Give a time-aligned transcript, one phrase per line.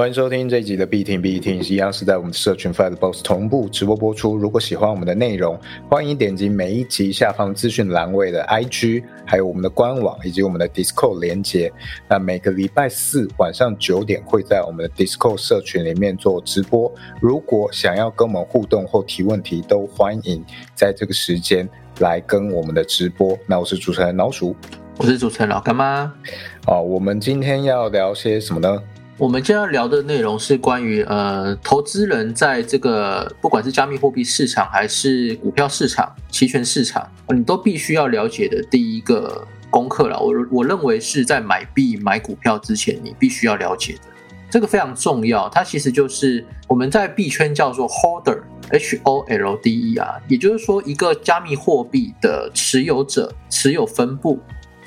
[0.00, 4.34] 欢迎收听这一集的必听必听，一样是在我们的社群 Fire Boss 同步直播播出。
[4.34, 5.60] 如果喜欢我们的内容，
[5.90, 11.70] 欢迎点击每一集下方资讯栏位的 IG，还有我们的官网以及我们的 Discord 连接。
[12.08, 16.90] 那每个礼拜四晚上九点会在我们的 Discord 社群里面做直播。
[17.20, 20.42] 如果想要跟我们互动或提问题，都欢迎
[20.74, 23.38] 在这个时间来跟我们的直播。
[23.46, 24.56] 那我是主持人老鼠，
[24.96, 26.10] 我是主持人老干妈。
[26.68, 28.82] 哦，我们今天要聊些什么呢？
[29.20, 40.18] 我们今天要聊的内容是关于呃，投资人在这个不管是加密货币市场还是股票市场、期权市场，你都必须要了解的第一个功课了。
[40.18, 44.00] 我我认为是在买币买股票之前，你必须要了解的，
[44.48, 45.50] 这个非常重要。
[45.50, 54.40] 它其实就是我们在币圈叫做 holder，H O L D E 啊，也就是说一个加密货币的持有者持有分布。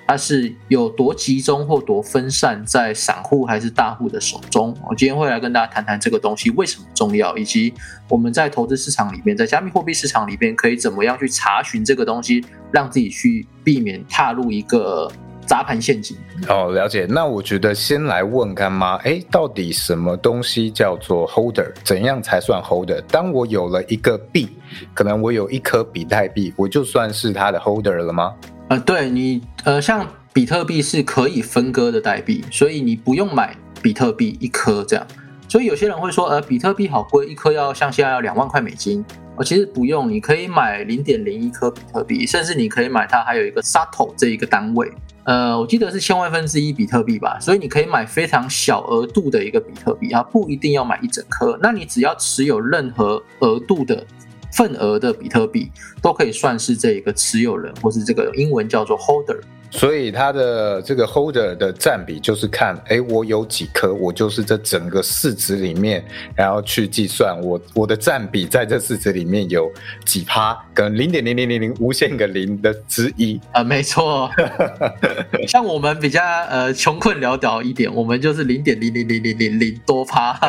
[0.06, 4.76] 它是有多集中或多分散在散户还是大户的手中？
[4.90, 7.74] 我今天会来跟大家谈谈这个东西为什么重要，以及
[8.10, 15.10] 我们在投资市场里面，在加密货币市场里边可以怎么样去查询这个东西，让自己去避免踏入一个
[15.46, 16.18] 砸盘陷阱。
[16.50, 17.06] 哦，了解。
[17.10, 21.72] 那我觉得先来问干妈，哎，到底什么东西叫做 holder？
[21.84, 23.02] 怎样才算 holder？
[23.08, 24.50] 当我有了一个币，
[24.94, 28.34] 可能我有一颗比特币，我就算是它的 holder 了吗？
[28.70, 35.06] 呃，对你，呃，像比特币是可以分割的代币，所以你不用买比特币一颗这样。
[35.48, 39.04] 所以有些人会说，呃，比特币好贵，一颗要像现在要两万块美金。
[39.36, 44.92] 我其实不用，你可以买零点零一颗比特币，甚至你可以买它还有一个 sato 这一个单位，
[45.26, 47.38] 呃，我记得是千万分之一比特币吧。
[47.40, 51.60] 所以你可以买非常小额度的一个比特币啊，不一定要买一整颗。
[51.62, 54.04] 那你只要持有任何额度的。
[54.56, 59.40] 份额的比特币都可以算是这一个持有人，或是这个英文叫做 holder。
[59.76, 69.72] 所以它的这个 holder 的占比就是看，哎，我有几颗，我就是这整个市值里面，然后去计算我我的占比在这市值里面有
[70.06, 74.30] 几趴，跟零点零零零零无限个零的之一啊，没错。
[75.50, 80.40] 像我们比较呃穷困潦倒一点，我们就是零点零零零零零零多趴。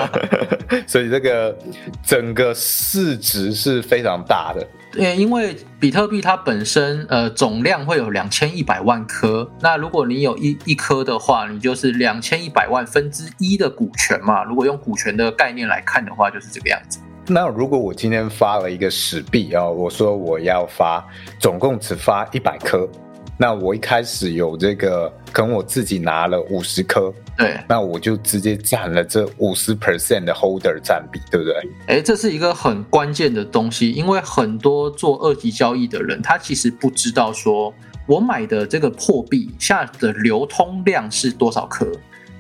[0.86, 1.56] 所以这个
[2.04, 4.66] 整个市值是非常大的。
[4.94, 14.44] 对，因为比特币它本身呃总量会有两千一百万颗，那如果你有一一颗的话，你就是两千一百万分之一的股权嘛。
[14.44, 17.00] 如果用股权的概念来看的话，就是这个样子。
[17.26, 21.04] 那如果我今天发了一个史币啊，我说我要发，
[21.40, 22.88] 总共只发一百颗。
[23.36, 31.54] 那我一开始有这个，可能我自己拿了五十颗，对，那我就直接占了这五十 percent 的 holder 占比，对不对？
[31.88, 37.74] 哎，这是一个很关键的东西，因为很多做二级交易的人，他其实不知道说
[38.06, 41.86] 我买的这个破币下的流通量是多少颗。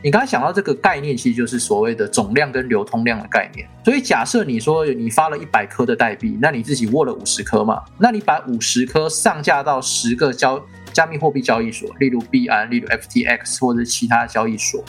[0.00, 3.66] 你刚才想到这个概念，其实就是所谓的总量跟流通量的概念。
[3.82, 7.82] 所以假设你说你发了一百颗的代币，那你自己握了五十颗嘛？
[7.98, 10.62] 那你把五十颗上架到十个交
[10.94, 14.82] 加密货币交易所，例如币安、例如 FTX 或者其他交易所。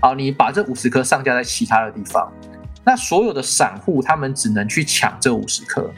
[0.00, 2.32] 好，你把这五十颗上架在其他的地方，
[2.84, 5.92] 那所有的散户他们只能去抢这五十颗，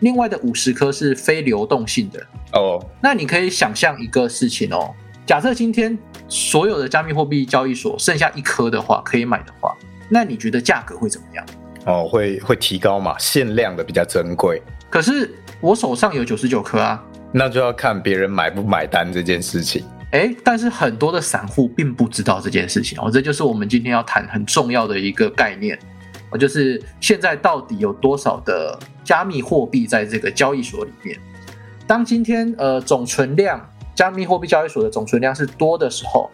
[0.00, 2.20] 另外的五十颗是非流动性的
[2.54, 2.84] 哦。
[3.00, 4.92] 那你可以想象一个事情哦。
[5.24, 9.76] 假设今天所有的加密货币交易所剩下一颗的话，可以买的话，
[10.08, 11.46] 那你觉得价格会怎么样？
[11.84, 13.16] 哦，会会提高嘛？
[13.18, 14.60] 限量的比较珍贵。
[14.90, 19.84] 可是我手上有九十九颗啊，那就要看别人买不买单这件事情。
[20.12, 25.78] 哎，但是很多的散户并不知道这件事情哦，这就是我们今天要谈很重要的一个概念，
[26.30, 31.18] 哦，就是现在到底有多少的加密货币在这个交易所里面？
[31.86, 33.60] 当今天呃总存量。
[33.94, 36.30] 加密货币交易所的总存量是多的时候，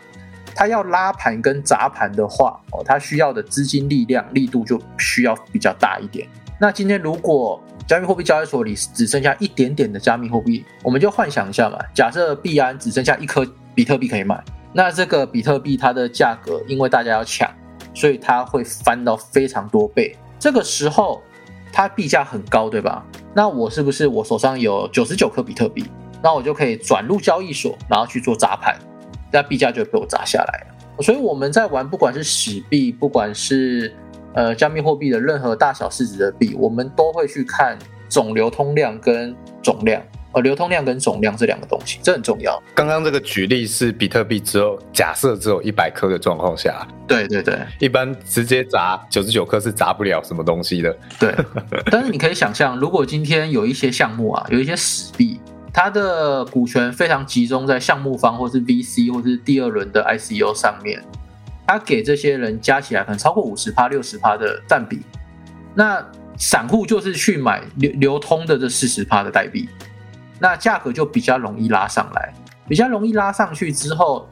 [0.55, 6.29] 它要拉盘跟砸盘的话，哦，它需要的资金力量力度就需要比较大一点。
[6.61, 14.43] 那今天如果加密货币交易所里只剩下一点点的加密货币，我们就幻想一下嘛，假设币安只剩下一颗比特币可以买，
[14.73, 17.51] 那这个比特币它的价格因为大家要抢，
[17.93, 20.17] 所以它会翻到非常多倍。
[20.39, 21.23] 这个时候
[21.73, 23.05] 它币价很高，对吧？
[23.35, 25.85] 那我是不是我手上有九十九颗比特币？
[26.23, 28.75] 那我就可以转入交易所，然后去做砸盘，
[29.31, 31.03] 那币价就被我砸下来了。
[31.03, 33.95] 所以我们在玩，不管是史币，不管是
[34.35, 37.79] 呃加密货币的任何大小市值的币，我们都会去看
[38.09, 40.03] 总流通量跟总量，
[40.33, 42.63] 呃，流通量跟总量这两个东西，这很重要。
[42.75, 50.97] 刚刚这个举例是比特币只有假设只有一百颗的状况下，对对对，一般直接砸九十九颗是砸不了什么东西的。
[51.19, 51.35] 对，
[51.91, 55.41] 但是你可以想象，如果今天有一些项目啊，有一些死币。
[55.77, 61.03] 它的股权非常集中在项目方，或是 VC，或是第二轮的 ICO 上面。
[61.67, 65.01] 他给这些人加起来可能超过五十趴、六十趴的占比，
[65.75, 66.05] 那
[66.37, 69.69] 散户就是去买流流通的这四十趴的代币，
[70.39, 72.35] 那价格就比较容易拉上来，
[72.69, 74.29] 比较容易拉上去之后，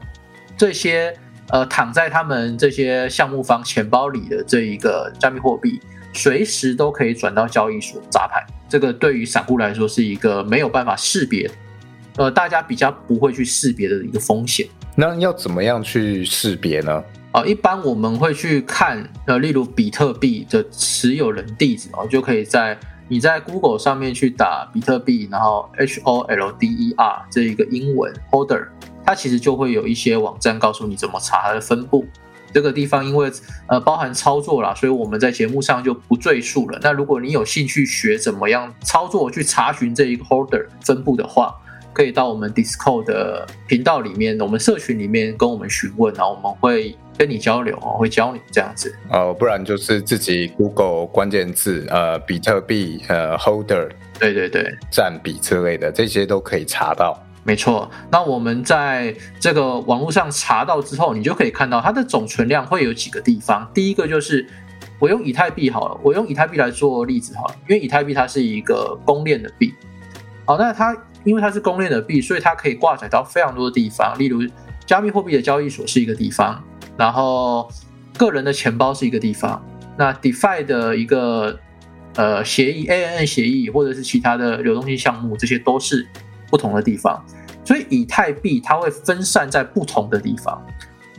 [0.56, 1.16] 这些
[1.48, 5.80] 呃躺在他们这些项目方钱包里的这一个加密货币，
[6.12, 11.50] 随时都可以转到交易所砸盘，这个对于散户来说是一个没有办法识别，
[12.16, 14.66] 呃，大家比较不会去识别的一个风险。
[14.94, 17.02] 那要怎么样去识别呢？
[17.32, 28.68] 啊，一般我们会去看，呃，例如比特币的持有人地址哦，就可以在你在 Google 上面去打比特币，然后 H O L D E R 这一个英文 holder，
[29.04, 32.06] 它其实就会有一些网站告诉你怎么查它的分布。
[32.52, 33.32] 这个地方因为
[33.66, 36.78] 呃包含操作啦，所以我们在节目上就不赘述了。
[36.82, 41.54] 那如果你有兴趣学怎么样操作去查询这一个 holder 分布的话，
[41.94, 48.92] 可以到我们 Discord 的频道里面，我们社群里面跟我们询问，然后我们会跟你交流哦，会教你这样子。
[49.08, 53.88] 哦，不然就是自己 Google 关键字，呃，比特币，呃，Holder，
[54.18, 57.16] 对对对，占比之类的，这些都可以查到。
[57.44, 63.70] 没错，那我们在这个网络上查到之后，你就可以看到它的总存量会有几个地方。
[63.72, 64.44] 第一个就是
[64.98, 69.72] 我用以太币好了，我用以太币来做例子好了，因为以太币它是一个公链的币。
[70.44, 70.96] 好，那它。
[71.24, 74.40] 因为它是公链的币，所以它可以挂载到非常多的地方，例如
[74.84, 76.60] 加密货币的交易所是一个地方，
[76.96, 77.70] 然后
[78.16, 79.64] 个人的钱包是一个地方，
[79.96, 81.58] 那 DeFi 的一个
[82.16, 86.06] 呃协议 ANN 协议或者是其他的流动性项目，这些都是
[86.50, 87.24] 不同的地方。
[87.64, 90.60] 所以以太币它会分散在不同的地方，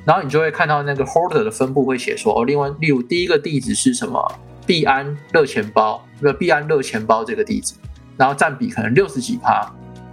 [0.06, 4.22] 然后你就会看到那个 Holder 的分布会写说哦，另外例如第一个地址是什么
[4.68, 7.76] 币安热钱包，那币安热钱包这个地址，
[8.18, 9.66] 然后占比可能六十几趴。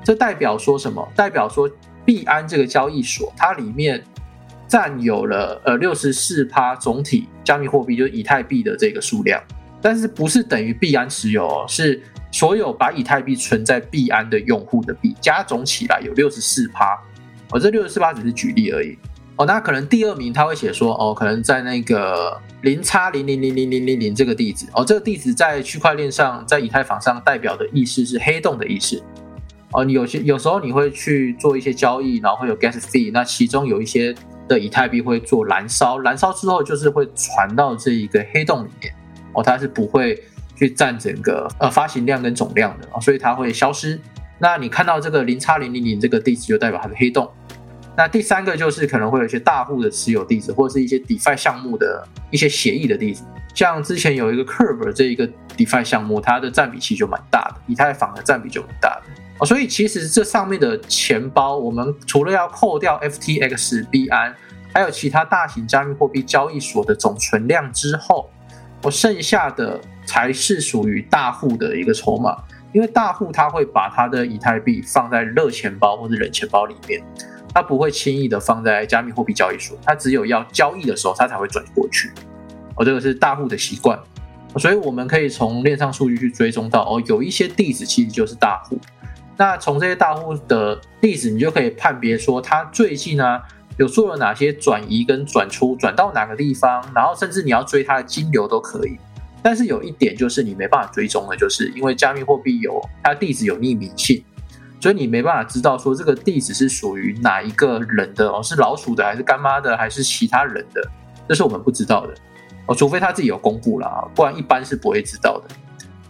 [0.04, 1.06] 这代表说什么？
[1.16, 1.68] 代表说
[2.04, 4.02] 币安这个交易所，它里面
[4.70, 9.42] 占有了呃六十四趴总体加密货币，就是以太币的这个数量。
[9.82, 11.64] 但是不是等于币安持有哦？
[11.66, 12.00] 是
[12.30, 16.96] 所有把以太币存在币安的用户的币加总起来有六十四趴。
[17.50, 18.96] 哦，这六十四趴只是举例而已。
[19.34, 24.66] 哦，那可能第二名他会写说，哦，可能在那个零叉零零零零零零零这个地址。
[24.72, 29.02] 哦，这个地址在区块链上，在以太坊上代表的意思是黑洞的意思。
[29.72, 34.14] 哦，你有些有时候你会去做一些交易，然后会有 gas fee，那其中有一些
[34.50, 38.92] 的以太币会做燃烧，燃烧之后就是会传到这一个黑洞里面，
[39.32, 40.20] 哦，它是不会
[40.56, 44.00] 去占整个呃发行量跟总量的，所以它会消失。
[44.40, 47.30] 那你看到这个零叉零零零这个地址就代表它是黑洞。
[47.96, 53.22] 那第三个就是可能会有一些大户的持有地址，或者是一些 defi 项目的一些协议的地址，
[53.54, 59.19] 像之前有一个 curve 这一个 defi 项目，它的占比其实就蛮大的，以太坊的占比就蛮大的。
[59.40, 64.34] 哦，所以其实这上面的钱包，我们除了要扣掉 FTX、币安，
[64.72, 68.30] 还有其他大型加密货币交易所的总存量之后，
[68.82, 72.36] 我剩下的才是属于大户的一个筹码。
[72.72, 77.02] 因为大户他会把他的以太币放在热钱包或者冷钱包里面，
[77.52, 82.12] 他不会轻易的放在加密货币交易所，他只有要交易的时候，他才会转过去。
[82.76, 83.98] 哦，这个是大户的习惯，
[84.56, 88.78] 所以我们可以从链上数据去追踪到，哦，有一些地址其实就是大户。
[89.40, 93.40] 那从这些大户的例子，你就可以判别说，他最近呢
[93.78, 98.98] 有做了哪些转移跟转出，转到哪个地方，然后甚至你要追他的金流都可以。
[99.42, 104.22] 但是有一点就是你没办法追踪的，就是因为加密货币有它地址有匿名性，
[104.78, 110.86] 所以你没办法知道说这个地址是属于哪一个人的哦，是老鼠的还是干妈的还是其他人的，
[111.26, 112.12] 这是我们不知道的
[112.66, 115.54] 哦，除非他自己有公布了啊，不然一般是不会知道的。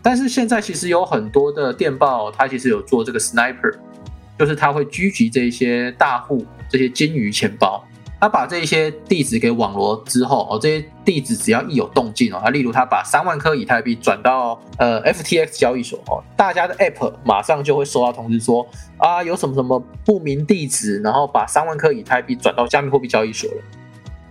[0.02, 3.75] 但是现在其实有很多的电报，它其实有做这个 sniper，
[4.38, 7.85] 就是它会狙击这些大户、这些金鱼钱包。
[8.23, 18.66] 他把这些地址给网罗之后，哦，这些地址只要一有动静哦，它例如他把三万颗以太币转到呃 FTX 交易所哦，大家的 app 马上就会收到通知说
[18.99, 23.62] 啊有什么什么不明地址，然后把三万颗以太币转到加密货币交易所了。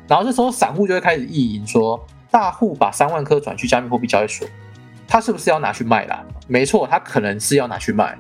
[0.08, 2.00] 然后这时候散户就会开始意淫说，
[2.30, 4.48] 大户把三万颗转去加密货币交易所。
[5.12, 6.24] 他是不是要拿去卖啦？
[6.48, 8.16] 没错，他可能是要拿去卖，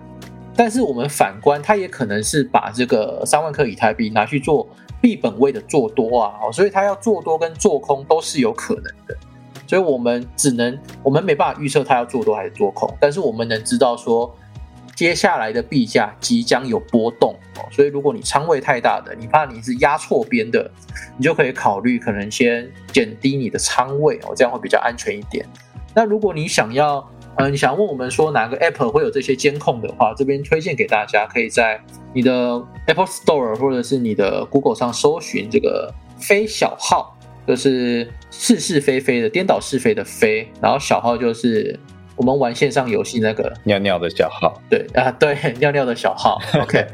[0.55, 4.67] 但是我们反观，他也可能是把这个三万颗以太币拿去做
[4.99, 9.15] 币本位的做多啊，哦，所以他要做多跟做空都是有可能的，
[9.67, 14.35] 所以我们只能，我们没办法预测他要做多还是做空，但是我们能知道说，
[14.95, 20.69] 接下来的币价即将有波动哦，所以如果你仓位太大的，你怕你是压错边的，
[21.17, 25.45] 你就可以考虑可能先减低你的仓位哦，这样会比较安全一点。
[25.99, 31.77] 那如果你想要，呃，你想问我们说哪个 App 会有这些监控的话，这边推荐给大家，可以在
[32.13, 32.31] 你的
[32.85, 37.13] Apple Store 或者是你的 Google 上搜寻这个非小号
[37.45, 41.77] 就是是是非非的颠倒是非的非，然后小号就是
[42.19, 46.85] 我们玩线上游戏那个尿尿的小号，对啊对 尿尿的小号， OK，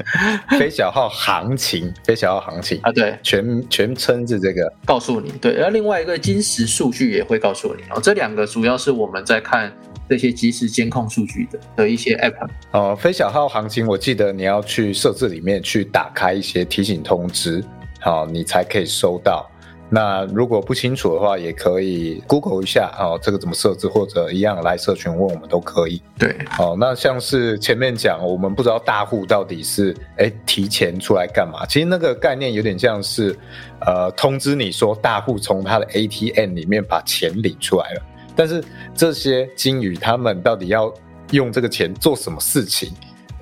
[0.56, 2.78] 非小号行情，非小号行情。
[2.86, 9.72] 啊对，全全称是这个，告诉你对，然后另外一个金石数据也会告诉你哦，这两个主要是我们在看。
[10.08, 17.60] 这些即时监控数据的的一些 App 哦，非小号行情，我记得你要去设置里面去打开一些提醒通知，
[18.00, 19.50] 好，你才可以收到。
[19.88, 26.02] 那如果不清楚的话，也可以 Google 一下哦，这个怎么设置，或者一样来社群问我们都可以。
[26.18, 31.64] 对，哦，那像是前面讲，我们不知道大户到底是哎提前出来干嘛？
[31.66, 33.38] 其实那个概念有点像是
[33.80, 38.02] 呃通知你说大户从他的 ATM 里面把钱领出来了。
[38.34, 38.62] 但是
[38.94, 40.92] 这些金鱼他们到底要
[41.30, 42.92] 用这个钱做什么事情？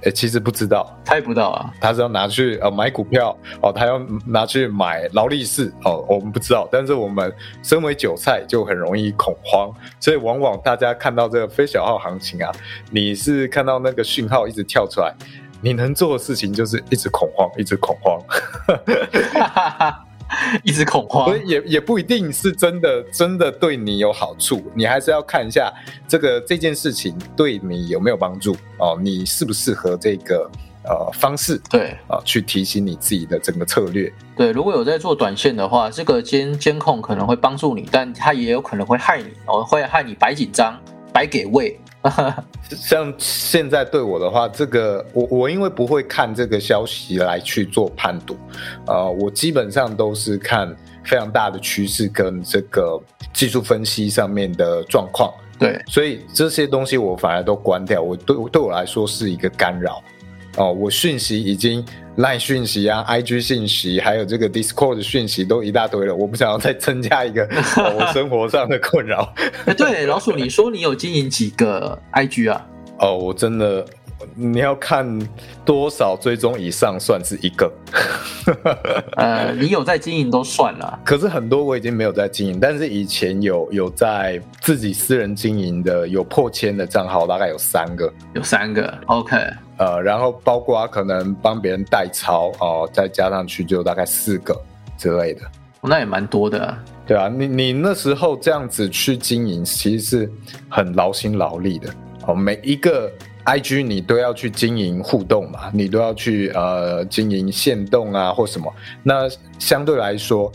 [0.05, 1.73] 诶，其实不知道，猜不到啊。
[1.81, 6.69] 他是要拿去呃买股票哦，他要拿去买劳力士哦，我们不知道。
[6.71, 12.53] 但是我们身为韭菜就很容易恐慌，所以往往大家看到这个非小号行情啊，
[12.91, 15.15] 你是看到那个讯号一直跳出来，
[15.61, 18.21] 你能做的事情就是一直恐慌，一直恐慌。
[20.65, 24.63] 一直恐慌，所以也也不一定是真的，真的对你有好处。
[24.75, 25.73] 你还是要看一下
[26.09, 30.51] 这个这件事情对你有没有帮助哦，你适不适合这个
[30.85, 31.61] 呃方式？
[31.71, 34.13] 对啊，去提醒你自己的整个策略。
[34.37, 40.79] 对，如果有在做短线的话，这个监监控可能会帮助你，但它也有可能会害你哦，会害你白紧张、
[41.13, 41.79] 白给位。
[42.71, 48.37] 像现在对我的话，这个我我因为不会看这个消息来去做判读，
[48.87, 53.01] 呃，我基本上都是看非常大的趋势跟这个
[53.33, 55.33] 技术分析上面的状况。
[55.59, 60.03] 对，所以这些东西我反而都关掉，我对对我来说是一个干扰。
[60.57, 61.85] 哦，我讯息已经。
[62.17, 67.43] 赖讯息啊，IG 讯息，还有这个 Discord 的讯息都一大堆了，我不想要再增加一个
[67.99, 69.35] 我生活上的困扰。
[69.77, 72.65] 对，老鼠，你说你有经营几个 IG 啊？
[73.01, 73.85] 哦，我真的，
[74.37, 75.19] 你要看
[75.65, 77.73] 多少追踪以上算是一个。
[79.17, 81.01] 呃，你有在经营都算了。
[81.05, 88.13] 可是很多我已经没有在经营，但是以前有有在自己私人经营的，有破千的账号，大概有三个。
[88.35, 89.37] 有三个，OK。
[89.77, 94.57] 呃，然后包括可能帮别人代操哦，再加上去就大概四个
[94.97, 95.43] 之类的，
[95.83, 96.77] 那也蛮多的。
[97.07, 100.33] 对啊，你你那时候这样子去经营，其实是
[100.69, 101.91] 很劳心劳力的
[102.27, 102.35] 哦。
[102.35, 103.13] 每一个
[103.45, 108.73] IG 你都要去经营互动嘛，你都要去呃经营线动啊或什么。
[109.03, 109.29] 那
[109.59, 110.51] 相对来说，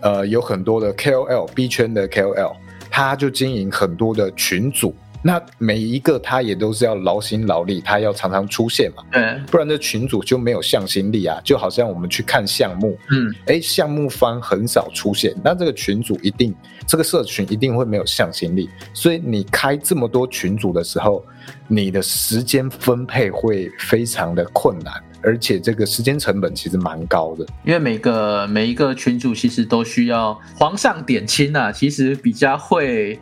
[0.00, 2.54] 呃，有很多的 KOL B 圈的 KOL，
[2.90, 4.94] 他就经营很多的群组。
[5.22, 11.40] 那每一个他也都是要劳心劳力，他要常常出现嘛，对，不然这群主就没有向心力啊。
[11.44, 16.54] 就好像我们去看项目，嗯，哎，项目方很少出现，那这个群主一定，
[16.86, 18.70] 这个社群一定会没有向心力。
[18.94, 21.24] 所以你开这么多群组的时候，
[21.66, 27.44] 你的时间分配会非常的困难，而且这个时间成本其实蛮高的。
[27.64, 33.18] 因为每个每一个群主其实都需要皇上点亲啊，其实比较会。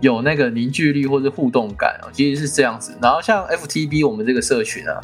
[0.00, 2.96] 有那个凝聚力或者互动感哦，其实是这样子。
[3.00, 5.00] 然后像 FTB 我们这个社群啊，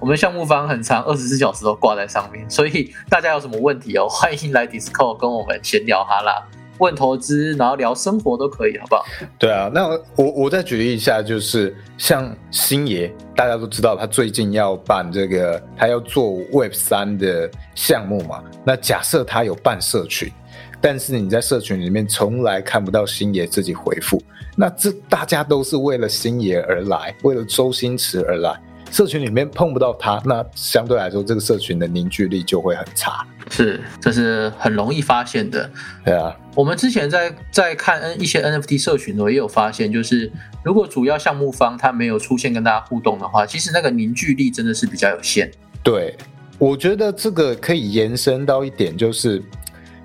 [0.00, 6.42] 我们项目方很长，二十四小时都挂在上面，所以大家有什么问题哦， 欢迎来 Discord 跟我们闲聊哈啦，
[6.78, 9.04] 问投资，然后聊生活都可以，好不好？
[9.38, 18.42] 对啊，那我我再举例一下，就是像星爷，大家都知道他最近要办这个，他要做 Web 三的项目嘛。
[18.64, 20.32] 那假设他有办社群，
[20.80, 24.22] 但是你在社群里面从来看不到星爷自己回复。
[24.56, 28.60] 那这大家都是为了星爷而来，为了周星驰而来，
[28.90, 33.26] 社群里面碰不到他，那相对来说这个社群的凝聚力就会很差。
[33.48, 35.70] 是，这是很容易发现的。
[36.04, 40.30] 对啊，我们之前在在看 N 一些 NFT 社群的时候，也有发现，就是
[40.62, 45.50] 如果主要项目方他没有出现跟大家互动的话，其实那个凝聚力真的是比较有限。
[45.82, 46.16] 对，
[46.58, 49.42] 我觉得这个可以延伸到一点，就是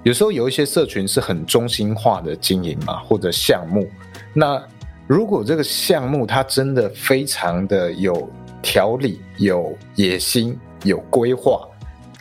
[0.06, 3.90] 有时候有一些社群是很中心化的经营嘛，或者项目。
[4.34, 4.64] 那
[5.08, 8.30] 如果这个项目它真的非常的有
[8.62, 11.68] 条理、有野心、有规划，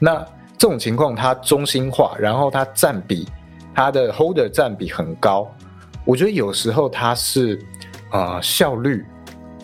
[0.00, 0.26] 那
[0.56, 3.28] 这种情况它中心化，然后它占比
[3.74, 5.46] 它的 holder 占比很高，
[6.06, 7.60] 我觉得有时候它是
[8.08, 9.04] 啊效率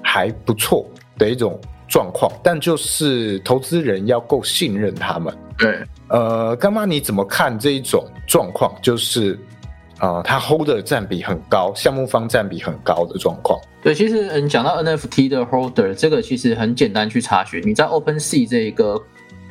[0.03, 0.87] 还不错
[1.17, 1.59] 的一种
[1.89, 5.35] 状况，但就是投资人要够信任他们。
[5.57, 5.79] 对，
[6.11, 8.75] 呃，干妈你怎么看这一种状况？
[8.83, 9.39] 就是。
[10.01, 13.61] 啊，它 holder 占比很高，项目方占比很高的状况。
[13.83, 17.63] 对，其实嗯讲到 NFT 的 holder，这个其实很简单去查询。
[17.67, 18.99] 你在 OpenSea 这一个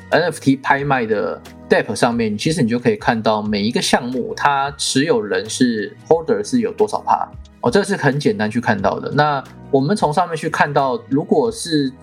[0.09, 1.39] NFT 拍卖的
[1.69, 7.29] DApp 上面，其实你就可以看到每一个项目它持有人是 holder 是有多少趴
[7.61, 9.11] 哦，这是很简单去看到的。
[9.11, 11.93] 那我们从上面去看到，如果是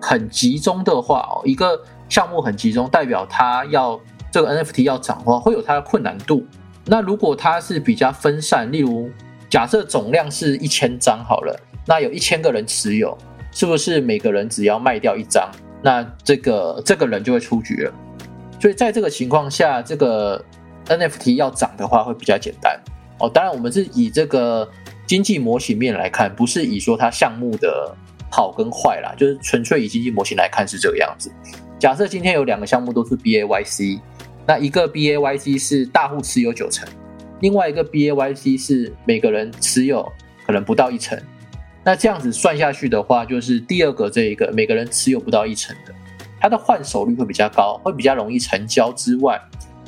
[0.00, 1.76] 很集中的话哦，一个
[2.10, 3.98] 项目很集中，代表它要
[4.30, 6.44] 这个 NFT 要涨的话，会有它的困难度。
[6.84, 9.08] 那如果它是比较分散，例如
[9.48, 13.16] 假设总量是一千张好了，那有一千个人持有，
[13.52, 15.48] 是不是每个人只要卖掉一张，
[15.82, 17.92] 那这个这个人就会出局了？
[18.60, 20.44] 所以在这个情况下，这个
[20.88, 22.78] NFT 要涨的话会比较简单
[23.20, 23.30] 哦。
[23.32, 24.68] 当然，我们是以这个
[25.06, 27.96] 经济模型面来看，不是以说它项目的。
[28.32, 31.32] 好跟坏啦，就是纯粹以经济模型来看是这个样子。
[31.80, 33.98] 假设今天有两个项目都是 BAYC，
[34.46, 36.86] 那一个 BAYC 是大户持有九成，
[37.40, 40.06] 另外一个 BAYC 是每个人持有
[40.46, 41.18] 可能不到一成。
[41.82, 45.94] 那这样子算下去的话，就是第二个这一个每个人持有不到一成的，
[46.38, 49.40] 它的换手率会比较高，会比较容易成交之外，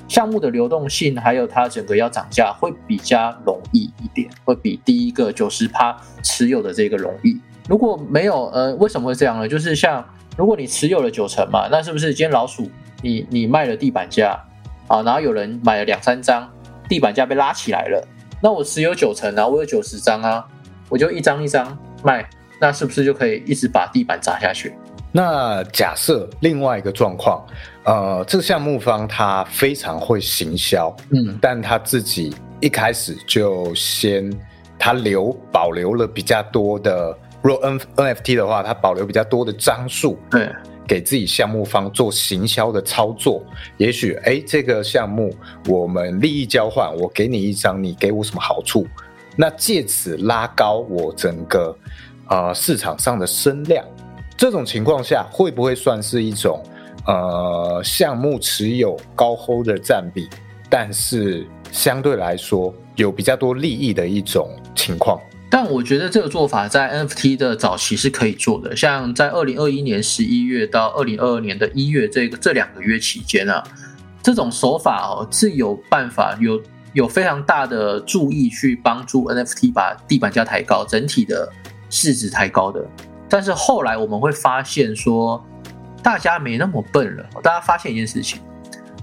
[0.09, 7.39] 项目的流动性还有它整个要涨价会比较容易一点，会比第一个九十趴持有的这个容易。
[7.69, 9.47] 如果没有，呃，为什么会这样呢？
[9.47, 10.03] 就是像
[10.37, 12.71] 如果你持有了九成嘛，那是不是今天老鼠
[13.03, 14.39] 你你卖了地板价
[14.89, 16.49] 啊，然后有人买了两三张，
[16.89, 18.03] 地板价被拉起来了，
[18.43, 20.45] 那我持有九成啊，我有九十张啊，
[20.89, 22.27] 我就一张一张卖，
[22.59, 24.73] 那是不是就可以一直把地板砸下去？
[25.13, 27.45] 那假设另外一个状况，
[27.85, 34.33] 呃，这个项目方他非常会行销，嗯，但他自己一开始就先
[34.79, 37.19] 他留保留了比较多的。
[37.43, 40.49] 若 N NFT 的话，它保留比较多的张数，对，
[40.87, 43.43] 给自己项目方做行销的操作。
[43.79, 45.35] 也许，哎，这个项目
[45.67, 48.87] 我们利益交换，我给你一张，你给我什么好处？
[49.37, 51.77] 那借此拉高我整个
[52.29, 53.85] 呃市场上的声量。
[54.37, 56.63] 这种情况下，会不会算是一种
[57.07, 60.29] 呃项目持有高 hold 的占比，
[60.69, 65.21] 但是相对来说有比较多利益的一种情况？
[65.55, 73.63] 但我觉得这个做法在 NFT 的早期是可以做的，像在二零二一年十一月到二零二二年的一月这个这两个月期间啊，
[74.23, 76.59] 这种手法哦是有办法有
[76.95, 81.47] 有非常大的注意去帮助 NFT 把地板价抬高，整体的
[81.91, 82.83] 市值抬高的。
[83.29, 85.45] 但是后来我们会发现说，
[86.03, 88.41] 大家没那么笨了，大家发现一件事情。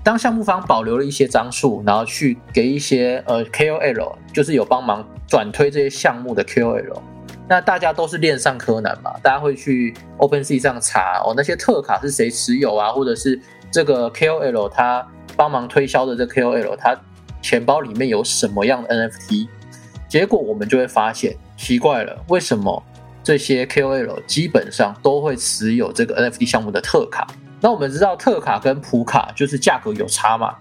[0.10, 7.00] 当项目方保留了一些张数，然后去给一些呃 KOL，就是有帮忙转推这些项目的 KOL，
[7.48, 17.00] 那大家都是链上柯南嘛，大家会去 OpenSea 上查哦，那些特卡是谁持有啊，或者是这个 KOL 他帮忙推销的这 KOL，他
[17.40, 19.48] 钱包里面有什么样的 NFT？
[20.08, 22.84] 结果我们就会发现奇怪了，为什么
[23.24, 27.28] 这些 KOL 基本上都会持有这个 NFT 项目的特卡？
[27.62, 30.56] 那我们知道特卡跟普卡就是价格有差嘛，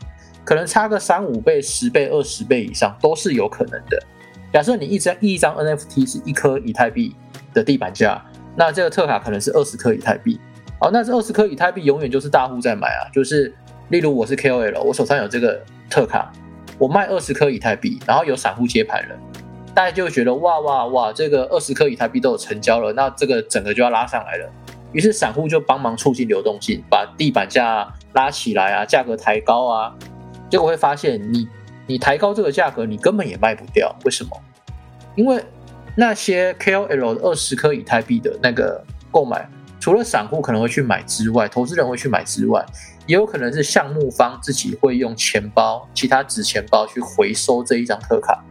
[0.44, 4.02] 可能差个三五倍、十倍、二十倍以上都是有可能的。
[4.52, 7.14] 假设你一张一张 NFT 是一颗以太币
[7.52, 8.20] 的地板价，
[8.56, 10.40] 那这个特卡可能是二十颗以太币。
[10.80, 13.54] 哦，那这二十颗以太币永远就是大户在买啊，就是
[13.88, 16.32] 例如我是 KOL，我手上有这个特卡，
[16.78, 19.16] 我卖二十颗以太币，然后有散户接盘了，
[19.74, 24.50] 大家就觉得哇哇哇，这个二十颗以太币都有成交了，那这个整个就要拉上来了。
[24.92, 29.94] 于是散户就帮忙促进流动性，把地板价拉起来啊，价格抬高啊。
[30.50, 31.46] 结果会发现，你
[31.86, 33.94] 你抬高这个价格，你根本也卖不掉。
[34.04, 34.30] 为什么？
[35.14, 35.44] 因为
[35.94, 39.46] 那些 KOL 的二十颗以太币的那个购买，
[39.78, 42.64] 除了散户可能会去买之外，投资人会去买之外，
[43.06, 48.42] 也有可能是项目方自己会用钱包、其他纸钱包去回收这一张特卡，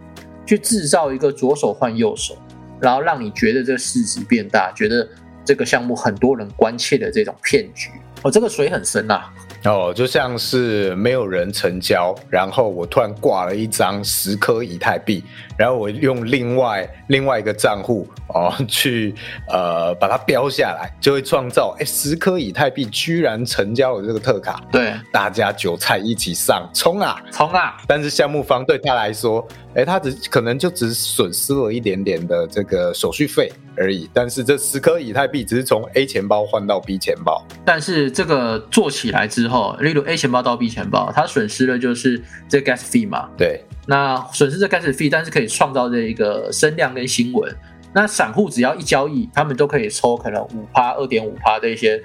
[0.46, 2.38] 去制造一个左手换右手，
[2.80, 5.08] 然后让你觉得这个市值变大，觉得。
[5.48, 7.90] 这个项目很多人关切的这种骗局，
[8.22, 9.24] 哦，这个水很深呐。
[9.64, 15.24] 哦，就像是没有人成交，然后我突然挂了一张十颗以太币，
[15.58, 19.16] 然后我用另外另外一个账户哦去
[19.50, 27.78] 呃把它标下来，就会创造哎十颗以太币居然成交了这个特卡，对，大家韭菜一起上冲啊冲啊！
[27.88, 29.46] 但是项目方对他来说，
[29.78, 39.78] 哎，他只可能就只损失了一点点的这个手续费而已，但是这十颗以太币只是从 A 钱包换到 B 钱包，但是这个做起来之后。
[39.80, 43.30] 例如 A 钱包到 B 钱包，它损失的就是这 gas fee 嘛？
[43.38, 47.56] 对，那损失这 gas fee，但是可以创造这一个声量跟新闻。
[47.94, 52.04] 那散户只要一交易，他们都可以抽可能五趴、二点五趴的一些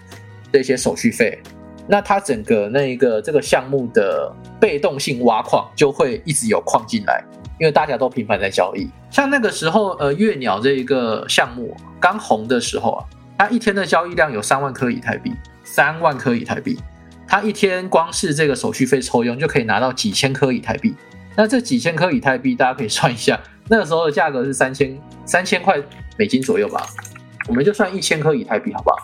[0.52, 1.40] 这些手续费。
[1.88, 4.30] 那它整个那一个这个项目的
[4.60, 7.24] 被动性挖矿就会一直有矿进来，
[7.58, 8.88] 因为大家都频繁在交易。
[9.10, 13.04] 像那个时候，呃，月鸟这一个项目刚红的时候啊，
[13.38, 15.32] 它一天的交易量有三万颗以太币，
[15.64, 16.78] 三万颗以太币。
[17.26, 20.94] 它一天光是这个手续费抽佣就可以拿到几千颗以太币。
[21.34, 25.80] 那这几千颗以太币，大家可以算一下，那个时候的价格是三千三千块
[26.18, 26.86] 美金左右吧。
[27.48, 28.96] 我们就算一千颗以太币，好不好？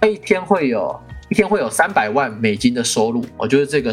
[0.00, 3.92] 他一天会有一天会有三百万美金的收入，我就是这个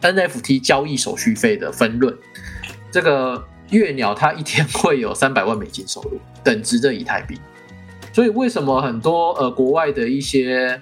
[0.00, 2.16] NFT 交易手续费的分论。
[2.96, 7.38] 这个月鸟它一天会有三百万美金收入，等值的以太币。
[8.10, 10.80] 所以为什么很多呃国外的一些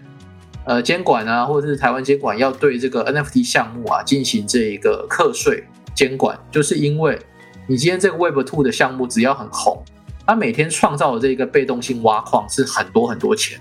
[0.64, 7.18] 呃监管啊，或者是台湾监管要对这个 NFT 项目啊进行这一个课税监管，就是因为
[7.66, 9.82] 你今天这个 Web Two 的项目只要很红，
[10.24, 13.58] 它每天创造的这个被动性挖矿是很多很多钱。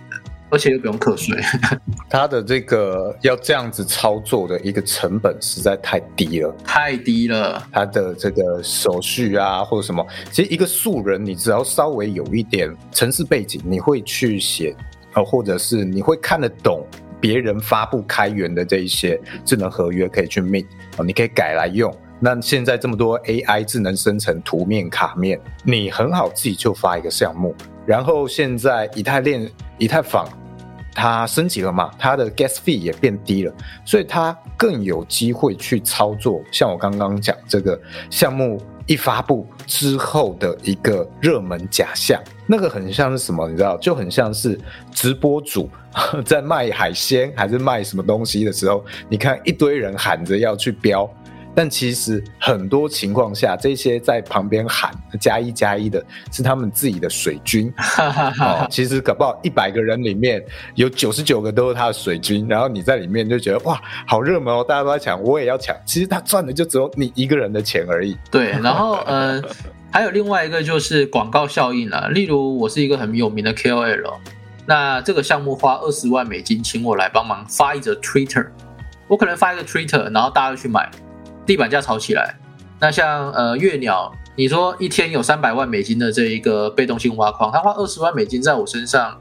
[0.54, 1.36] 而且又不用课税，
[2.08, 7.68] 它的这个要这样子操作的一个成本实在太低了，太低了。
[7.72, 14.76] 它的这个手续啊，或者什么，其实一个素人，你只要稍微有一点城市背景，你会去写，
[15.14, 16.86] 呃，或者是你会看得懂
[17.20, 21.92] 别人发布开源的这一些智能合约，可以去 make 哦，你可以改来用。
[22.20, 27.56] 那现在这么多 AI 智能生成图面卡面，你很好自己就发一个项目，
[27.88, 30.30] 然后现在以太链、以太坊。
[30.94, 31.92] 它升级了嘛？
[31.98, 33.54] 它的 gas fee 也变低了，
[33.86, 36.42] 所以它更有机会去操作。
[36.52, 37.80] 像我刚刚讲这个
[38.10, 43.48] 项目一发布之后的一个热门假象，那个很像是什么？
[43.50, 44.60] 你知道，就很像是
[44.92, 45.70] 直播主
[46.26, 51.10] 在卖海鲜还是卖什么东西的时候，你看一堆人喊着要去标。
[51.56, 57.72] 但其实很多情况下，这些在旁边喊加一加一的，是他们自己的水军。
[58.42, 60.44] 哦，其实搞不好一百个人里面
[60.76, 65.76] 有九十九个都是他的水军，然后你在里面就觉得哇，好热门哦，大家都在抢，我也要抢。
[65.86, 68.18] 其实他赚的就只有你一个人的钱而已。
[68.32, 69.42] 对，然后呃，
[69.92, 72.10] 还有另外一个就是广告效应了。
[72.10, 74.16] 例如，我是一个很有名的 KOL，
[74.66, 78.48] 那这个项目花二十万美金请我来帮忙发一则 Twitter，
[79.08, 80.90] 我可能发一个 Twitter，然后大家就去买。
[81.46, 82.36] 地板价炒起来，
[82.80, 89.18] 那像呃月鸟，你说一天有三百万美金的这一个被动性挖矿，他花二十万美金在我身上，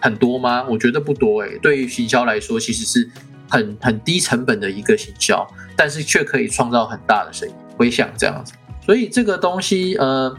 [0.00, 0.64] 很多吗？
[0.68, 1.58] 我觉得不多诶。
[1.58, 3.10] 对于行销来说，其实是
[3.48, 8.52] 很很低成本的一个行销，但是却可以创造很大的生意回响这样子。
[8.84, 10.32] 所以这个东西呃，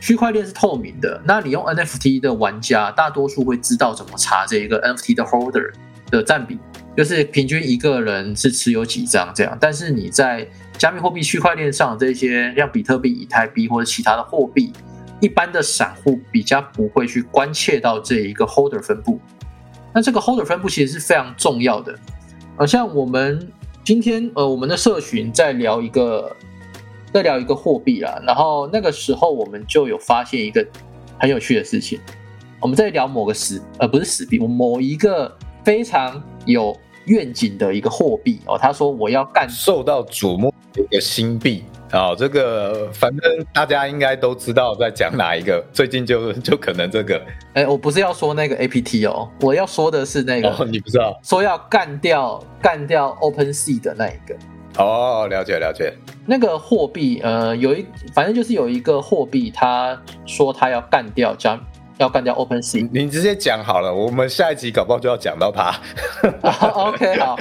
[0.00, 5.72] 区块链是透明的，那你用 NFT 的玩家，大多数会知道怎么查这一个 NFT 的 holder
[6.10, 6.58] 的占比。
[6.98, 10.44] 就是平均一个人是持有几张这样，但是你在
[10.76, 14.72] 加密货币区块链上这些像比特币、以太币或者其他的货币，
[15.20, 19.20] 一般的散户比较不会去关切到这一个 holder 分布。
[19.94, 21.96] 那这个 holder 分布其实是非常重要的。
[22.56, 23.48] 呃，像我们
[23.84, 26.34] 今天呃我们的社群在聊一个
[27.12, 30.66] 在聊一个货币啦，然后那个时候我们就有发现一个
[31.20, 32.00] 很有趣的事情，
[32.60, 35.32] 我们在聊某个死呃不是死币，某一个
[35.62, 36.76] 非常有。
[37.08, 47.20] 愿景的一个货币哦，他说我要干受到瞩目的一个新币啊，这个反正大家应该都知道在讲哪一个， 最近就就可能这个，
[47.54, 54.36] 哎，我不是要说那个 A P T 哦，我要说的是那个，哦，你不知道，说要干掉干掉 Open Sea 的那一个，
[54.76, 55.92] 哦，了解了解，
[56.26, 61.58] 那个货币呃有一反正就是有一个货币，他说他要干掉将。
[61.98, 65.74] 要干掉 Open Sea，你直接讲好了，我们下一集搞不好就要讲到它。
[66.72, 67.36] OK，好，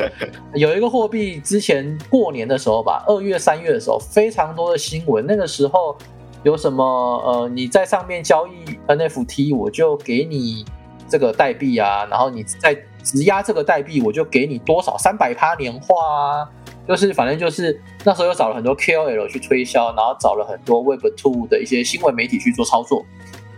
[0.55, 5.23] 有一个货币，之前过年的时候吧，二月、三月的时候，非常多的新闻。
[5.27, 5.95] 那个时候
[6.43, 6.83] 有什么？
[6.83, 10.65] 呃，你在上面交易 NFT，我就给你
[11.07, 16.49] 这个代币啊，然后你再质押这个代币，我就给你多少三百趴年化啊。
[16.87, 23.05] 就是反正就是那时候又找了很多 KOL 去推销，然后找了很多 Web Two 的一些新闻媒体去做操作。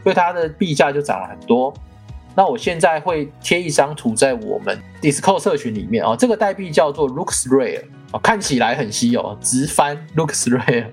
[0.04, 1.74] 所以它的币价就涨了很多。
[2.36, 10.86] 那我现在会贴一张图在我们 Discord 社群里面哦，这个代币叫做 Looks Rare 哦，看起来很稀有，直翻 Looks Rare。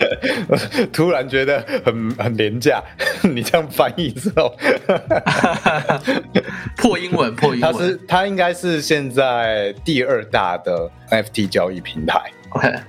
[0.92, 2.82] 突然觉得很很廉价，
[3.22, 4.54] 你这样翻译之后，
[6.76, 7.72] 破英文破英文。
[7.72, 12.20] 它是它应该是现在第二大的 NFT 交易平台。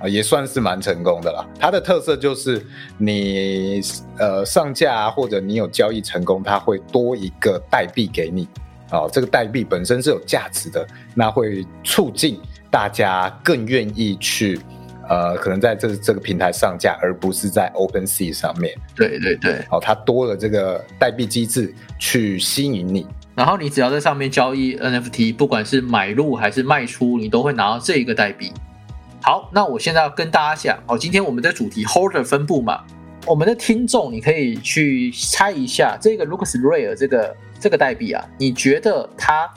[0.08, 1.44] 也算是蛮成功的啦。
[1.58, 2.64] 它的特色就是
[2.98, 3.80] 你
[4.16, 8.46] 呃上架或者你有交易成功，它会多一个代币给你。
[8.92, 14.60] 哦，这个代币本身是有价值的，那会促进大家更愿意去
[15.08, 18.74] 呃，可能在这这个平台上架，而不是在 Open Sea 上面。
[18.94, 23.06] 对对对，哦，它多了这个代币机制去吸引你。
[23.34, 28.52] 然后你只要在上面交易 NFT，不管是买入还是卖出，你都会拿到这一个代币。
[29.22, 32.82] 好，那我现在要跟大家讲哦，今天我们的主题 holder 分布嘛，
[33.26, 39.52] 我们的听众你可以去猜一下这个 Lucas Rare 这个这个代币啊，你觉得它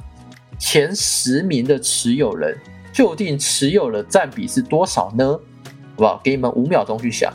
[0.58, 2.58] 前十名的持有人
[3.00, 5.26] 究竟持有的占比是多少呢？
[5.32, 6.20] 好不好？
[6.22, 7.32] 给你们五秒钟去想，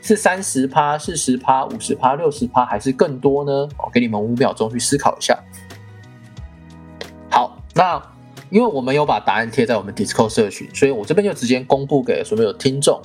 [0.00, 3.68] 是三十趴、四十趴、五十趴、六十趴，还是更多呢？
[3.76, 5.38] 我给你们五秒钟去思考一下。
[7.30, 8.02] 好，那
[8.48, 12.98] 因为我们有把答案贴在我们 Discord 社群，所以我这边就直接公布给所有听众，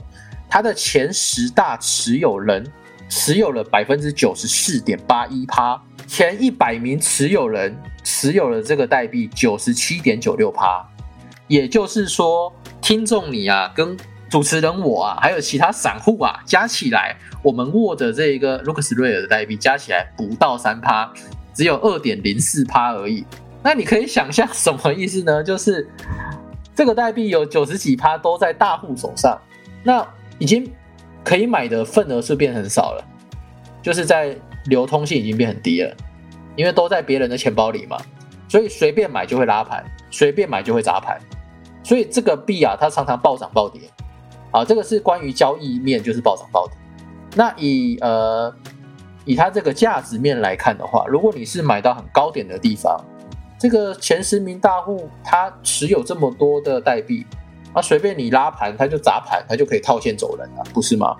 [0.49, 2.65] 他的前十大持有人
[3.09, 10.89] 持有了百分之九十四点八一趴，前一百名持有人持有了这个代币九十七点九六趴，
[11.49, 13.97] 也就是说，听众你啊，跟
[14.29, 21.12] 主持人我啊，还有其他散户啊，加起来，我们握的这一个 Lucas Rare 的代币加起来不到三趴，
[21.53, 23.25] 只有二点零四趴而已。
[23.62, 25.43] 那你可以想象什么意思呢？
[25.43, 25.85] 就是
[26.73, 29.38] 这个代币有九十几趴都在大户手上，
[29.83, 30.07] 那
[30.38, 30.71] 已经
[31.23, 33.03] 可以买的份额是变很少了，
[33.81, 34.33] 就是在
[34.67, 35.93] 流通性已经变很低了，
[36.55, 37.97] 因为都在别人的钱包里嘛，
[38.47, 41.19] 所以随便买就会拉盘，随便买就会砸盘，
[41.89, 43.82] 所以这个币啊，它常常暴涨暴跌，
[44.52, 46.78] 啊，这个是关于交易面就是暴涨暴跌。
[47.34, 48.54] 那以呃
[49.25, 52.95] 以它这个价值面来看的话，如果你是买到很高点的地方。
[53.62, 57.25] 这个前十名大户，他持有这么多的代币，
[57.73, 61.17] 啊，随便你拉盘，他就砸盘，他就可以套现走人了，不是吗？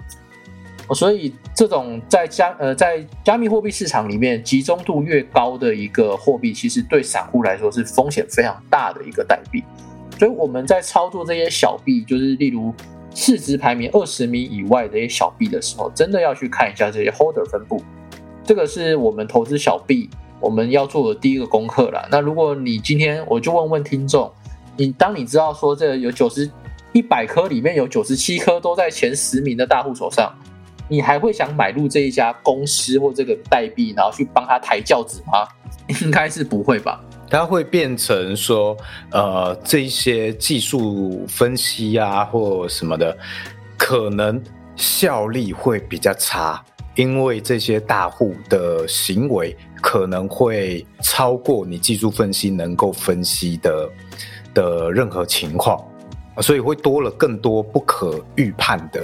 [0.96, 9.62] 所以这种在加呃在加密货币市场里面集中度越高的一个货币，其实对散户来说是风险非常大的一个代币。
[10.20, 12.72] 所以我们在操作这些小币，就是例如
[13.16, 17.82] 市值排名二十名以外的一些小币的时候，真的要去看一下这些 holder 分布。
[18.44, 20.10] 这个是我们投资小币。
[20.42, 22.08] 我们要做的第一个功课了。
[22.10, 24.32] 那如果你今天我就问问听众，
[24.78, 26.50] 你当你知道说这有九十
[26.94, 30.34] 一百颗里面有九十七颗都在前十名的大户手上，
[30.88, 35.46] 你还会想买入这一家公司或这个代币，然后去帮他抬轿子吗？
[36.02, 37.04] 应该是不会吧？
[37.30, 38.76] 它会变成说，
[39.12, 43.16] 呃，这些技术分析啊或什么的，
[43.78, 44.42] 可能
[44.76, 46.64] 效力会比较差，
[46.96, 49.56] 因为这些大户的行为。
[49.82, 53.90] 可能会超过你技术分析能够分析的
[54.54, 55.82] 的任何情况，
[56.42, 59.02] 所以会多了更多不可预判的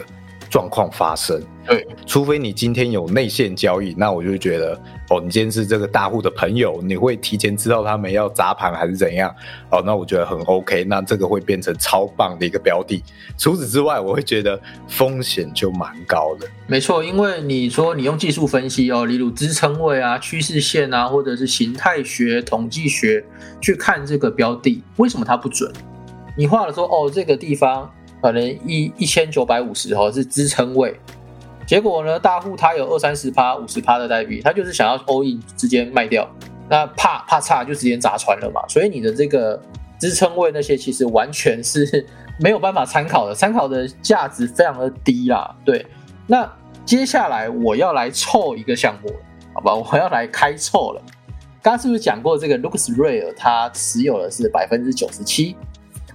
[0.56, 1.44] 状况发生。
[1.68, 9.30] 对，除非你今天有内线交易，那我就觉得，哦，你今天是这个大户的朋友，你会提前知道他们要砸盘还是怎样，
[9.70, 13.04] 哦，那我觉得很 OK，那这个会变成超棒的一个标的。
[13.38, 16.48] 除此之外，我会觉得风险就蛮高的。
[16.68, 23.26] 没错，因为你说你用技术分析哦，例如支撑位啊、趋势线啊，或者是形态学、统计学
[23.60, 25.70] 去看这个标的，为什么它不准？
[26.38, 27.92] 你画了说，哦，这个地方
[28.22, 30.96] 可能一一千九百五十哦是支撑位。
[31.68, 36.30] 结果呢，大户他有二三十趴、五十趴的代币，他就是想要 all in 之间卖掉，
[36.70, 38.62] 那怕怕差就直接砸船了嘛。
[38.68, 39.60] 所以你的这个
[40.00, 42.06] 支撑位那些其实完全是
[42.40, 45.56] 没有办法参考的，参考的价值非常的低啦。
[45.66, 45.84] 对，
[46.28, 46.48] 那
[46.86, 49.12] 接下来我要来凑一个项目，
[49.54, 49.74] 好吧？
[49.74, 51.02] 我要来开凑了。
[51.64, 55.56] 刚刚是不是讲过这个 Lucas Rare 它持有的是百分之九十七？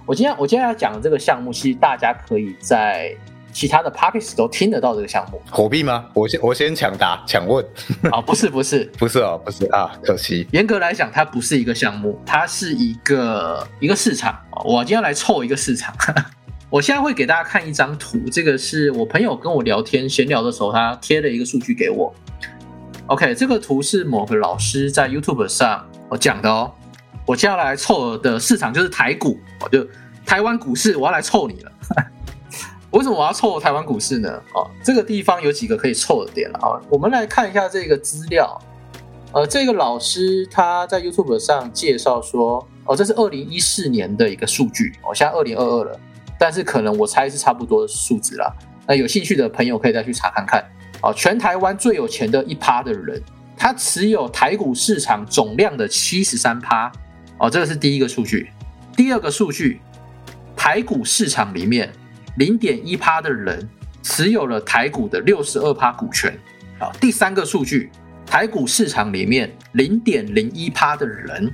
[0.05, 3.15] 我今天我今天要讲的这个项目，其实大家可以在。
[3.53, 6.05] 其他的 p a r k e s 都听得到这个项目， 火币吗？
[6.13, 7.61] 我先我先抢答抢问
[8.09, 10.47] 啊，不是不是 不是哦，不是啊，可惜。
[10.53, 15.93] 严格来讲，它不是一个项目，它是一个一个市场我今天来凑一个市场，
[16.71, 22.15] 我现在会给大家看一张图，这个是我朋友跟我聊天闲聊的时候，他贴了一个数据给我。
[23.07, 26.71] OK，这个图是某个老师在 YouTube 上我讲的哦。
[27.31, 29.87] 我接下来凑的市场就是台股，我就
[30.25, 31.71] 台湾股市，我要来凑你了。
[32.91, 34.29] 为什么我要凑台湾股市呢？
[34.53, 36.75] 哦，这个地方有几个可以凑的点了啊。
[36.89, 38.61] 我们来看一下这个资料。
[39.31, 45.97] 呃，这个老师他在 YouTube 上介绍说，哦，这是二零一四年的一个数据，哦，现在二零二二了，
[46.37, 48.53] 但是可能我猜是差不多的数字啦。
[48.85, 50.61] 那有兴趣的朋友可以再去查看看。
[51.01, 53.23] 哦，全台湾最有钱的一趴的人，
[53.55, 56.91] 他持有台股市场总量的七十三趴。
[57.41, 58.49] 哦，这个是第一个数据。
[58.95, 59.81] 第二个数据，
[60.55, 61.91] 台股市场里面。
[62.37, 63.67] 零点一趴的人
[64.01, 66.33] 持有了台股的六十二趴股权。
[66.79, 67.91] 好，第三个数据，
[68.25, 71.53] 台股市场里面零点零一趴的人，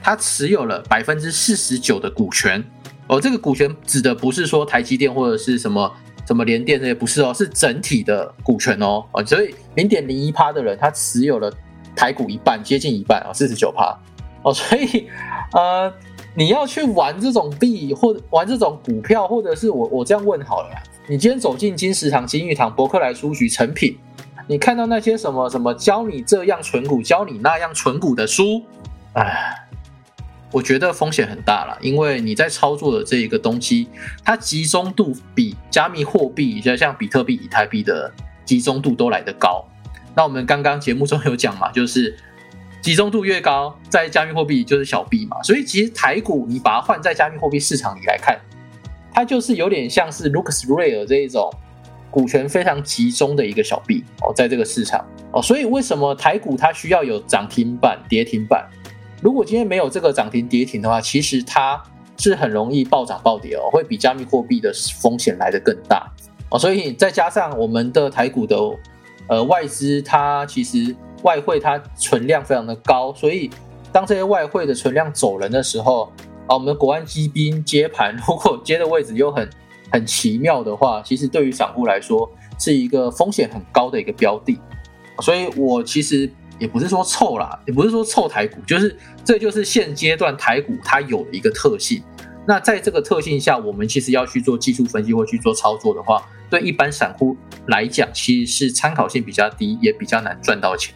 [0.00, 2.62] 他持有了百分之四十九的股权。
[3.08, 5.92] 哦，这个股权指的不是说台积电或者是什么
[6.24, 9.04] 什么联电这些，不是哦，是整体的股权哦。
[9.12, 11.52] 哦，所以零点零一趴的人，他持有了
[11.96, 13.92] 台股一半，接近一半啊，四十九趴。
[14.42, 15.08] 哦，所以
[15.52, 15.92] 呃。
[16.34, 20.70] 你要去玩这种币，或玩这种股票，或者是我我这样问好了，
[21.06, 23.98] 你今天走进金石堂、金玉堂、博客来书局、成品，
[24.46, 28.62] 你看到那些什么什么教你这样存股、教你那样存股的书，
[29.12, 29.54] 哎，
[30.50, 33.88] 我觉得风险很大了，因为你在操作的这一个东西，
[34.24, 38.10] 它集中度比加密货币，像像比特币、以太币的
[38.46, 39.62] 集中度都来得高。
[40.14, 42.16] 那我们刚刚节目中有讲嘛，就是
[42.82, 45.40] 集中度越高，在加密货币就是小币嘛。
[45.42, 48.36] 所以其实台股你把它换在加密货币市场里来看，
[49.14, 51.48] 它就是有点像是 LuxRare 这一种
[52.10, 55.40] 股权非常集中的一个小币哦，在这个市场哦。
[55.40, 58.68] 所以为什么台股它需要有涨停板、跌停板？
[59.22, 61.80] 如果今天没有这个涨停跌停的话，其实它
[62.18, 66.10] 是很容易暴涨暴跌哦，会比加密货币的风险来得更大
[66.50, 66.58] 哦。
[66.58, 68.56] 所以再加上我们的台股的
[69.28, 73.50] 呃外资，它其实外汇它存量非常的高，所以
[73.92, 76.12] 当这些外汇的存量走人的时候
[76.46, 79.48] 啊，我们的国安基金接盘，如果接的位置又很
[79.90, 84.58] 很奇妙的话，其实对于散户来说是一个风险很高的一个标的。
[85.20, 86.30] 所以我其实。
[86.58, 92.00] 也不是说臭啦，也不是说臭台股，就是这就是现阶段台股它有的一个特性。
[92.46, 100.94] 那在这个特性下，我们其实要去做技术分析或去做操作的话，对一般散户来讲，其实是参考性比较低，也比较难赚到钱。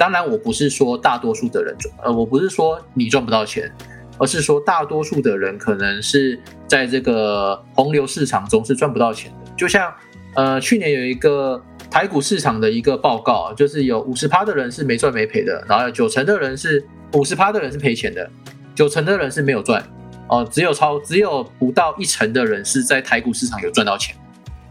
[0.00, 3.70] 当然，我不是说大多数的人赚，呃，我不是说你赚不到钱，
[4.16, 9.52] 而是说大多数的人可能是在这个洪流市场中是赚不到钱的。
[9.58, 9.92] 就像
[10.34, 11.62] 呃，去年有一个。
[11.90, 16.80] 台股市场的一个报告，就是有五十趴的人是没赚没赔的，然后有九成的人是
[17.14, 18.30] 五十趴的人是赔钱的，
[18.76, 19.84] 九成的人是没有赚，
[20.28, 24.14] 哦，只有超只有不到一成的人是在台股市场有赚到钱，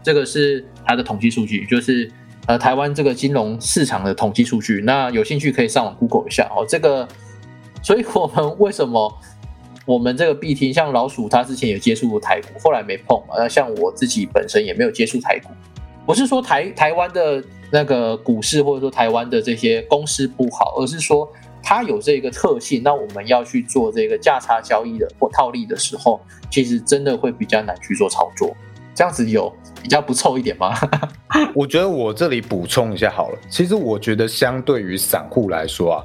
[0.02, 2.10] 这个是它的统计数据，就是
[2.46, 4.82] 呃台湾这个金融市场的统计数据。
[4.84, 6.64] 那有兴趣可以上网 Google 一下哦。
[6.68, 7.06] 这个，
[7.82, 9.12] 所以我们为什么
[9.86, 15.50] 我们这个 B 厅像老鼠，他之前有接触过台股，后来没碰，呃，像我自己本身也没有接触台股。
[16.06, 21.30] 不是说台台湾的那个股市或者说台湾的这些公司不好，而是说
[21.62, 22.82] 它有这个特性。
[22.82, 28.56] 那我们要去做这个价差交易的或套利的时候，其实真的会比较难去做操作。
[28.92, 30.74] 这样子有比较不臭一点吗？
[31.54, 33.38] 我觉得我这里补充一下好了。
[33.48, 36.04] 其实我觉得相对于散户来说啊，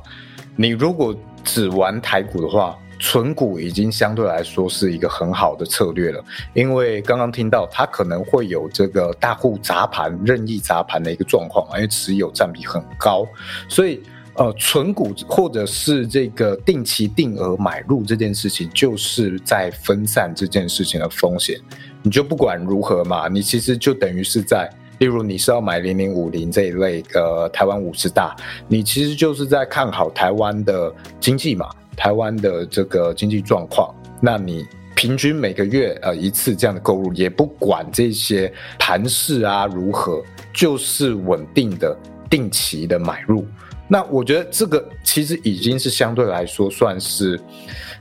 [0.56, 2.78] 你如果只玩台股的话。
[2.98, 13.28] 存股已经相对来说是一个很好的策略了，因为刚刚听到它可能会有这个大户砸盘、任意砸盘的一个状况，因为持有占比很高，
[13.68, 14.02] 所以
[14.36, 21.60] 呃，存股或者是这个定期定额买入这件事情，就是在分散这件事情的风险。
[22.06, 28.36] 你就不管如何嘛，你其实就等于是在，例如你是要买零零五零这一类呃台湾五十大，
[28.68, 31.68] 你其实就是在看好台湾的经济嘛。
[31.98, 40.22] 台湾的这个经济状况，那你平均每个月呃一次这样的购入，也不管这些盘势啊如何，
[40.54, 41.98] 就是稳定的
[42.30, 43.48] 定期的买入。
[43.88, 47.40] 那我觉得这个其实已经是相对来说算是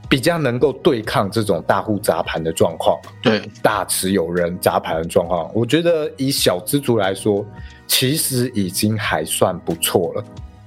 [0.09, 5.51] 比较能够对抗这种大户砸盘的状况，对大持有人砸盘的状况。
[5.55, 7.45] 我觉得以小资族来说，
[7.87, 10.25] 其实已经还算不错了。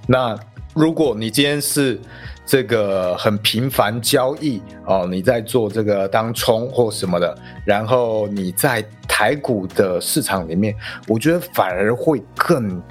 [0.08, 0.38] 那
[0.74, 2.00] 如果你今天是
[2.46, 10.76] 这个很频繁交易哦，你在做这个当冲或什么的，然后你在台股的市场里面，
[11.08, 12.82] 我觉得反而会更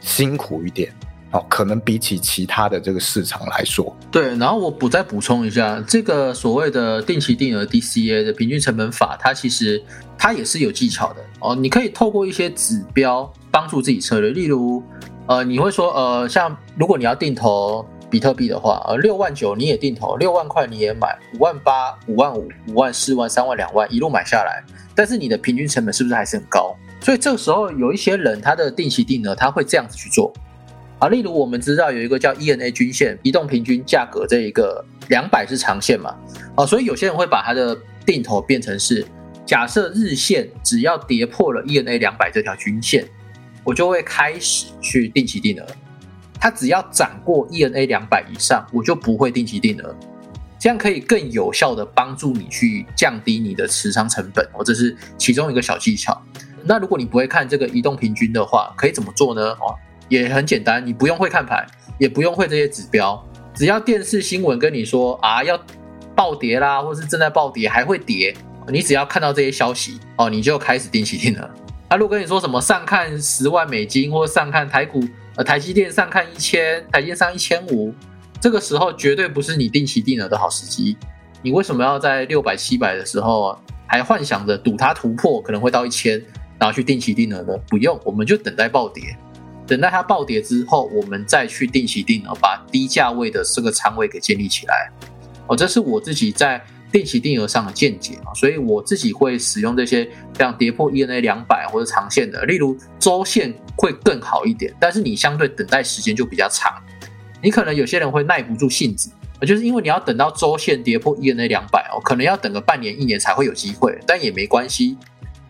[0.00, 0.92] 辛苦一点
[1.32, 3.94] 哦，可能比起其他的这个市场来说。
[4.10, 9.82] 对，然后我补再补充一下，这个所谓的定期定额 DCA 的平均成本法，它其实
[10.16, 14.82] 它也是有技巧的哦，你可以透过一些指标帮助自己策略，例如
[15.26, 17.84] 呃，你会说呃，像如果你要定投。
[18.12, 24.62] 比特币的话，呃，六万九你也定投，六万块你也买，五万八、五万五、五万四万、三万、两万，一路买下来，
[24.94, 26.76] 但是你的平均成本是不是还是很高？
[27.00, 30.30] 所以这个时候有一些人他的定期定额他会这样子去做
[31.02, 36.16] 啊，例如我们知道有一个叫 ENA 均线，移动平均价格这一个两百是长线嘛，
[36.54, 39.04] 啊，所以有些人会把他的定投变成是
[39.44, 43.04] 假设日线只要跌破了 ENA 两百这条均线，
[43.64, 45.66] 我就会开始去定期定额。
[46.38, 49.92] 它只要涨过 ENA 两百以上，我就不会定期定额，
[50.56, 56.16] 这样可以更有效的帮助你去降低你的持仓成本，哦，这是其中一个小技巧。
[56.62, 59.50] 那如果你不会看这个移动平均的话，可以怎么做呢？
[59.54, 59.74] 哦，
[60.12, 61.66] 也很简单，你不用会看盘，
[61.98, 63.22] 也不用会这些指标，
[63.54, 65.58] 只要电视新闻跟你说啊要
[66.14, 68.34] 暴跌啦，或者是正在暴跌还会跌，
[68.68, 71.50] 你只要看到这些消息哦，你就开始定期定额。
[71.88, 75.02] 他 如果跟你说什么上看十万美金，或上看台股。
[75.34, 77.90] 呃，台积电上看一千，台积电上一千五，
[78.38, 80.94] 这个时候绝对不是你定期定额的好时机。
[81.40, 86.22] 你为什么要在六百、七百的时候还幻想着赌它突破可能会到一千，
[86.58, 87.56] 然后去定期定额呢？
[87.66, 89.16] 不用，我们就等待暴跌，
[89.66, 94.90] 等待它暴跌之后，我们再去定期定额，把低价位的这个仓位给建立起来。
[95.46, 106.72] 哦，这是我自己在定期定额上的见解啊，所以我自己会使用这些像跌破 ENA 两百或者长线的，例如周线会更好一点，但是你相对等待时间就比较长，
[107.42, 109.10] 你可能有些人会耐不住性子，
[109.46, 114.96] 就是因为你要等到周线跌破 ENA 两百哦，可能要等个半年一年才会有机会，但也没关系，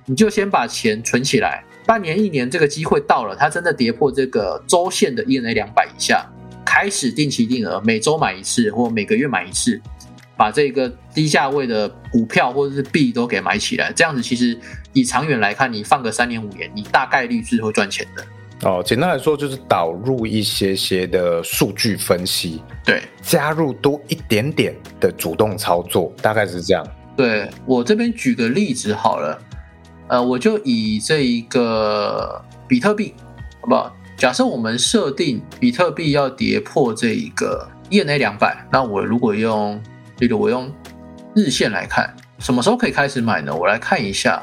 [0.07, 1.65] 你就先把钱存起来。
[1.93, 6.26] 半年一年这个机会到了，它真的跌破这个周线的 ENA 两百以下，
[6.64, 9.78] 开始定期定额，每周买一次或每个月买一次，
[10.34, 13.93] 把这个低价位的股票或者是币都给买起来。
[13.93, 14.59] 这样子其实
[14.95, 18.24] 以长远来看，你放个三年五年，你大概率是会赚钱的。
[18.66, 26.82] 哦，简单来说就是导入一些些的数据分析，对，加入多一点点的主动操作，大概是这样。
[27.14, 29.38] 对我这边举个例子好了。
[30.09, 33.15] 呃，我就以这一个比特币，
[33.61, 33.95] 好不好？
[34.17, 39.83] 假设我们设定比特币要跌破这一个 ENA 两百，那我如果用，
[40.19, 40.73] 例如我用
[41.35, 43.55] 日线来看，什么时候可以开始买呢？
[43.55, 44.43] 我来看一下，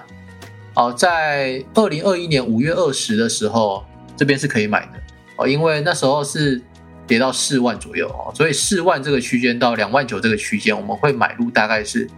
[0.73, 3.85] 哦，在二零二一年五月二十的时候，
[4.17, 4.93] 这边是可以买的
[5.37, 6.61] 哦，因为那时候是
[7.07, 12.09] 跌到四万左右哦，所以四万这个区间到两万九这个区间，我们会买入大概是。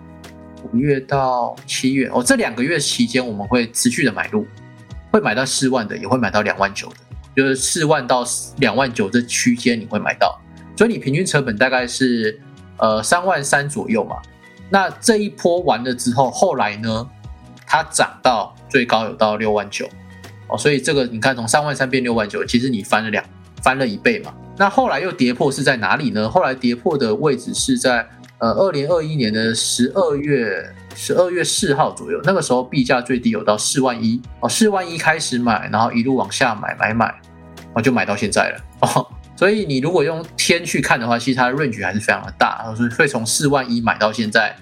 [0.64, 4.45] 五月到七月哦，这两个月期间我们会持续的买入，
[5.12, 6.95] 会买到四万的，也会买到两万九的，
[7.36, 8.24] 就是四万到
[8.57, 10.39] 两万九这区间你会买到，
[10.78, 12.39] 所以你平均成本大概是
[12.78, 14.18] 呃三万三左右嘛。
[14.70, 17.09] 那这一波完了之后，后来呢，
[17.66, 19.89] 它涨到最高有到六万九
[20.47, 23.24] 哦，所以这个你看从三万三变六万九，其实你翻了两
[23.62, 24.34] 翻了一倍嘛。
[24.57, 26.30] 那后来又跌破是在哪里呢？
[26.30, 28.07] 后来跌破的位置是在。
[28.42, 37.14] 呃，二零二一年的十二月十二月四号左右，那个时候币价最低有到四万一哦，四万一开始买，然后一路往下买买买，
[37.76, 39.08] 哦，就买到现在了哦。
[39.36, 44.56] 所以你如果用天去看的话，其实它的 range 还是非常的大，所以会从四万一买到现在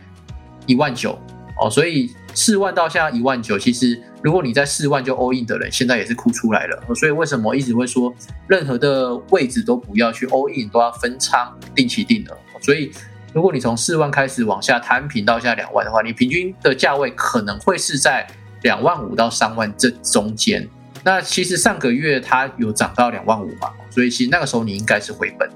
[0.66, 1.18] 一万九
[1.62, 1.70] 哦。
[1.70, 6.84] 所以四万到现在一万九，其实如果你在四万就 all in 的人，现在也是哭出来了。
[6.94, 8.14] 所以为什么一直会说，
[8.46, 12.38] 任何的位置都不要去 all in，都要分仓定期定额。
[12.62, 12.92] 所以。
[13.34, 18.26] 如果你从四万开始往下摊平到下两万的话，你平均的价位可能会是在
[18.64, 20.68] 两万五到三万这中间。
[21.04, 25.50] 那其实上个月它有涨到两万五嘛，所以其实那个时候你应该是回本。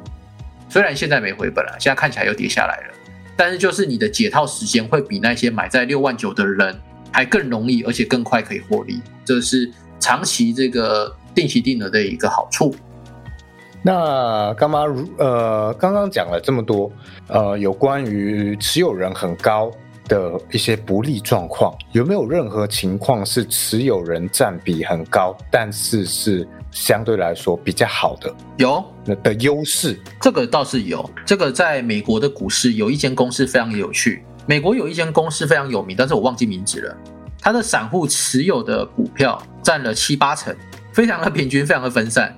[0.70, 2.94] 虽然现在没回本了，现在看起来又跌下来了，
[3.36, 6.80] 但是就是你的解套时间会比那些买在六万九的人
[7.12, 9.02] 还更容易，而且更快可以获利。
[9.26, 9.70] 这是
[10.00, 12.74] 长期这个定期定额的一个好处。
[13.86, 16.90] 那干妈如呃刚刚讲了这么多，
[17.28, 19.70] 呃有关于持有人很高
[20.08, 28.34] 的一些不利状况，有没有任何情况是持有人占比很高，但是是相对来说比较好的？
[28.56, 28.84] 有
[29.22, 31.10] 的优势，这个倒是有。
[31.26, 36.98] 这个在美国的股市有一间公司非常有趣，美国有一间公司非常有名，但是我忘记名字了。
[37.42, 40.56] 它的散户持有的股票占了七八成，
[40.94, 42.34] 非常的平均，非常的分散。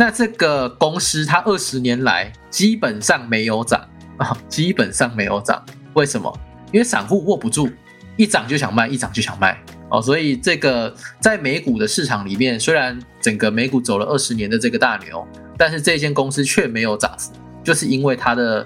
[0.00, 3.84] 那这个公司它二十年来基本上没有涨
[4.16, 5.60] 啊， 基本上没有涨。
[5.94, 6.32] 为什么？
[6.70, 7.68] 因为散户握不住，
[8.16, 10.00] 一涨就想卖，一涨就想卖哦。
[10.00, 15.26] 所以这个在美股的市场里面，虽然整个美股走了二十年的这个大牛，
[15.56, 17.32] 但是这间公司却没有涨幅，
[17.64, 18.64] 就是因为它的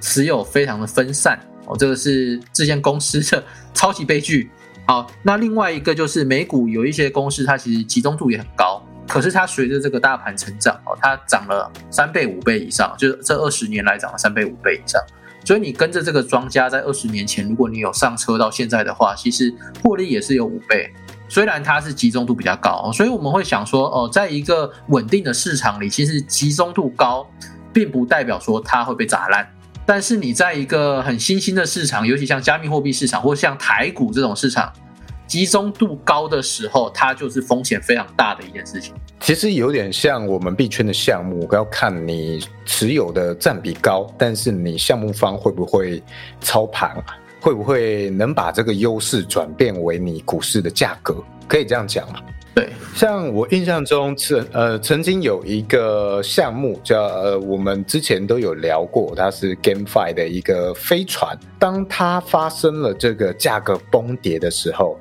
[0.00, 1.76] 持有非常的分散哦。
[1.76, 3.44] 这个是这间公司的
[3.74, 4.50] 超级悲剧。
[4.86, 8.71] 好，那另外一个就是美股有一些公司，它其实集中度也很高。
[9.12, 14.98] 可是它随着这个大盘成长哦，它涨了三倍五倍以上，就是这二十年来涨了三倍五倍以上。
[15.44, 19.52] 所以你跟着这个庄家在二十年前，如果你有上车到现在的话，其实
[19.84, 20.90] 获利也是有五倍。
[21.28, 27.28] 虽然它是集中度比较高，所以我们会想说哦，在一个稳定的市场里，其实集中度高，
[27.70, 29.46] 并不代表说它会被砸烂。
[29.84, 34.72] 但是你在一个很新兴的市场，尤其像加密货币市场或像台股这种市场。
[35.32, 38.92] 集中度高的时候，它就是风险非常大的一件事情。
[39.18, 46.02] 其实有点像我们币圈的项目，要看你持有的占比高，但是你项目方会不会
[46.42, 47.02] 操盘，
[47.40, 51.16] 会不会能把这个优势转变为你股市的价格？
[51.48, 52.20] 可以这样讲吗？
[52.54, 64.98] 对，像我印象中曾呃曾经有一个项目叫呃我们之前都有聊过，它是 GameFi 的一个飞船，当它发生了这个价格崩跌的时候。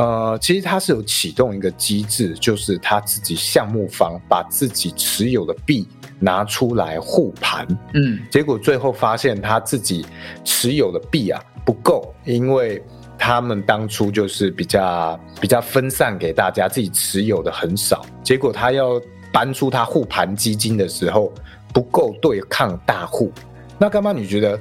[0.00, 5.86] 呃，其实它是有启动一个机制，就是他自己项目方把自己持有的币
[6.18, 10.06] 拿出来护盘，嗯，结果最后发现他自己
[10.42, 12.82] 持有的币啊不够，因为
[13.18, 18.98] 他们当初就是比较比较分散给大家，自己持有的很少，结果他要
[19.30, 21.30] 搬出他护盘基金的时候
[21.74, 23.30] 不够对抗大户。
[23.78, 24.58] 那干妈，你觉得？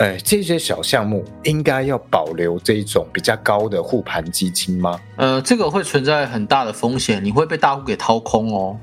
[0.00, 4.98] 哎，这些小项目应该要保留这一种比较高的护盘基金吗？
[5.16, 8.78] 呃，这个会存在很大的风险，你会被大户给掏空哦，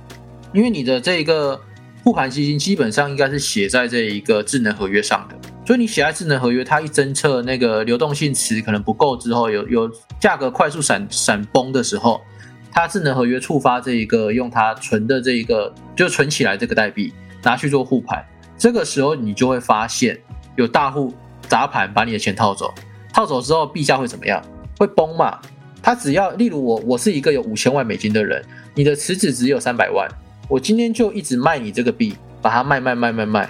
[0.53, 1.59] 因为你的这一个
[2.03, 12.21] 护盘基金基本上应该是写在这一个智能合约上的，所以你写在智能合约，它一侦测那个流动性池可能不够之后，有有价格快速闪闪崩的时候。
[12.69, 17.11] 它智能合约触发这一个用它存的这一个就存起来这个代币
[17.41, 18.23] 拿去做护盘，
[18.55, 20.15] 这个时候你就会发现
[20.57, 21.13] 有大户
[21.47, 22.73] 砸盘把你的钱套走，
[23.13, 24.43] 套走之后币价会怎么样？
[24.77, 25.39] 会崩嘛？
[25.81, 28.43] 他只要例如我我是一个有五千万美金的人，
[28.73, 30.09] 你的池子只有三百万，
[30.49, 33.49] 我今天就一直卖你这个币，把它卖卖卖卖卖，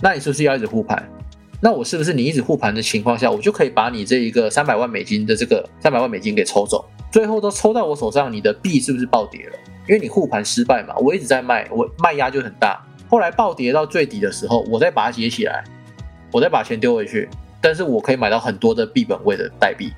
[0.00, 1.06] 那你是不是要一直护盘？
[1.60, 6.84] 那我是不是你一直护盘的情况下，我就可以把你这一个三百万美金的这个三百万美金给抽走？
[7.10, 9.52] 最后都抽到我手上，你的币是不是暴跌了？
[9.88, 12.84] 因为你护盘失败嘛，我一直在卖，我卖压就很大。
[13.08, 15.64] 后来暴跌到最底的时候，我再把它接起来，
[16.32, 17.28] 我再把钱丢回去，
[17.60, 19.92] 但是我可以买到很多的币本位的代币。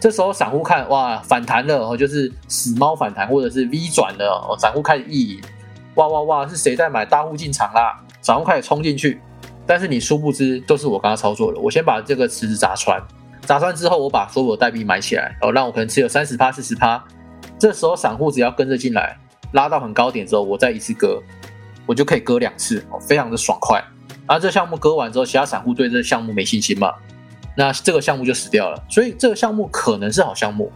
[0.00, 5.40] 这时候散户看哇反弹了哦，就是死猫反弹或者是 V 转了哦，散户开始意淫，
[5.96, 7.04] 哇哇哇是谁在买？
[7.04, 9.20] 大户进场啦，散户开始冲进去，
[9.66, 12.98] 但是你殊不知都是我刚刚操作的，我先把这个池子砸穿。
[13.42, 17.02] 砸穿之后，我把所有的代币买起来，哦，让我可能持有三十趴、四十趴。
[17.58, 19.18] 这时候散户只要跟着进来，
[19.52, 21.20] 拉到很高点之后，我再一次割，
[21.84, 23.82] 我就可以割两次，非常的爽快。
[24.30, 26.94] 而这项目割完之后，其他散户对这个项目没信心嘛，
[27.56, 28.80] 那这个项目就死掉了。
[28.88, 30.70] 所以这个项目可能是好项目，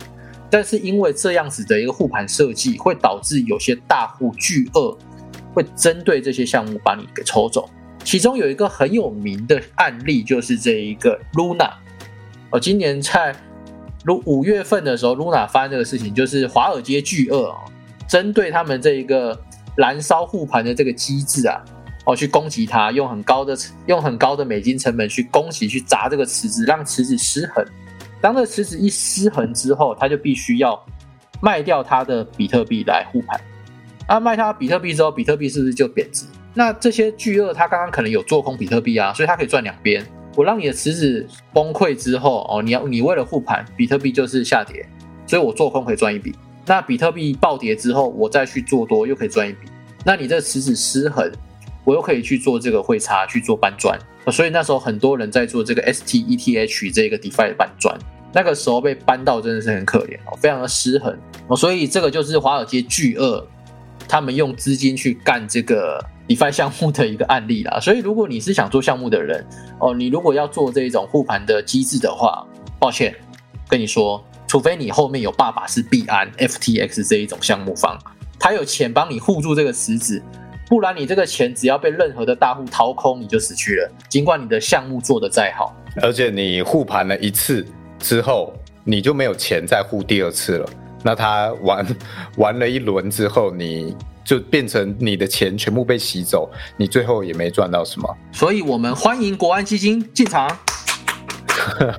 [0.50, 4.98] 但是因为这样子的一个护盘设计，会导致有些大户巨鳄
[5.54, 7.70] 会针对这些项目把你给抽走。
[8.02, 11.70] 其中有一个很有名的案例，就是这一个 Luna。
[12.50, 13.32] 哦，今年在
[14.04, 17.58] 如五月份的时候，Luna 发生这个事情，就是华尔街巨鳄啊，
[18.08, 19.40] 针对他们这一个
[19.76, 21.64] 燃烧护盘的这个机制啊，
[22.04, 27.64] 哦，去攻击它，用很高的用很高的美金成本去攻击、去砸这个池子，让池子失衡。
[28.20, 30.78] 当这个池子一失衡之后，他就必须要
[31.40, 33.40] 卖掉他的比特币来护盘。
[34.06, 36.26] 啊，卖他比特币之后，比特币是不是就贬值？
[36.52, 40.04] 那这些巨鳄他刚刚可能有做空比特币啊，所以他可以赚两边。
[40.36, 44.84] 我让你的池子崩溃之后，哦，你要你为了护盘，比特币就是下跌，
[45.26, 46.34] 所以我做空可以赚一笔。
[46.66, 49.68] 那比特币暴跌之后，我再去做多又可以赚一笔。
[50.04, 51.30] 那你这池子失衡，
[51.84, 53.98] 我又可以去做这个汇差去做搬砖。
[54.32, 57.96] 所以那时候很多人在做这个 STETH 这个 DeFi 搬砖，
[58.32, 61.16] 那个时候被搬到真的是很可怜哦，非常的失衡
[61.48, 61.56] 哦。
[61.56, 63.46] 所以这个就是华尔街巨鳄，
[64.08, 66.04] 他们用资金去干这个。
[66.26, 69.46] DeFi 项目的一个案例啦，所以如果你是想做项目的人
[69.78, 72.42] 哦，你如果要做这一种护盘的机制的话，
[72.80, 73.14] 抱歉
[73.68, 77.98] 跟你说，除非你后面有爸爸是币安、FTX 这一种项目方，
[78.40, 80.22] 他有钱帮你护住这个池子，
[80.68, 83.90] 不然你这个钱只要被任何的大户掏空，你就死去了。
[84.08, 87.66] 尽管你的项目做得再好，而且你护盘了一次
[87.98, 88.52] 之后，
[88.84, 90.68] 你就没有钱再护第二次了。
[91.02, 91.86] 那他玩
[92.36, 93.96] 玩了一轮之后，你。
[94.24, 98.16] 就变成你的钱全部被洗走，你最后也没赚到什么。
[98.32, 100.48] 所以，我们欢迎国安基金进场。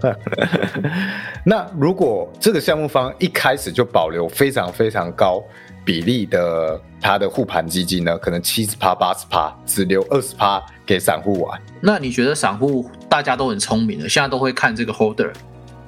[1.46, 5.40] 那如果这个项目方一开始就保留非常非常高
[5.86, 8.18] 比例的他的护盘基金呢？
[8.18, 11.62] 可能七十趴、八十趴，只留二十趴给散户玩。
[11.80, 15.32] 那你觉得散户大家都很聪明的，现在都会看这个 holder。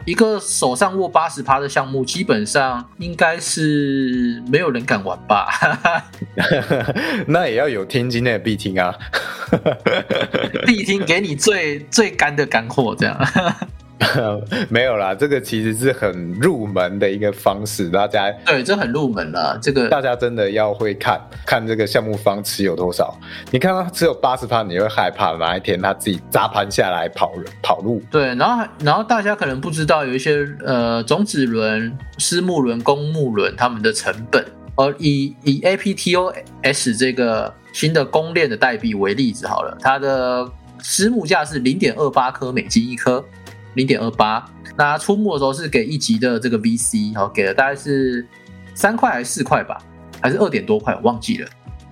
[0.05, 5.49] 一个手上握八十趴的项目，基本上应该是没有人敢玩吧？
[7.27, 8.95] 那也要有天津的必听啊，
[10.65, 13.19] 必听给你最最干的干货，这样。
[14.69, 19.57] 没有啦，这个其实是很入门的一个方式，大家对，这很入门啦。
[19.61, 23.17] 这个大家真的要会看看这个项目方持有多少。
[23.51, 28.01] 你看到只有八十趴，你会害怕哪一天他自己砸盘下来跑跑路？
[28.11, 34.45] 对，然后然后大家可能不知道有一些呃种子轮、私募轮、公募轮他们的成本。
[34.79, 40.47] 而以以 APTOS 这个新的公链的代币为例子好了，它的
[40.83, 43.25] 私募价是零点二八颗美金一颗。
[43.77, 44.43] 零点二八，
[44.75, 48.27] 那出募的时候是给一级的这个 VC，好给了大概是
[48.73, 49.77] 三块还是四块吧，
[50.19, 51.47] 还是二点多块，我忘记了。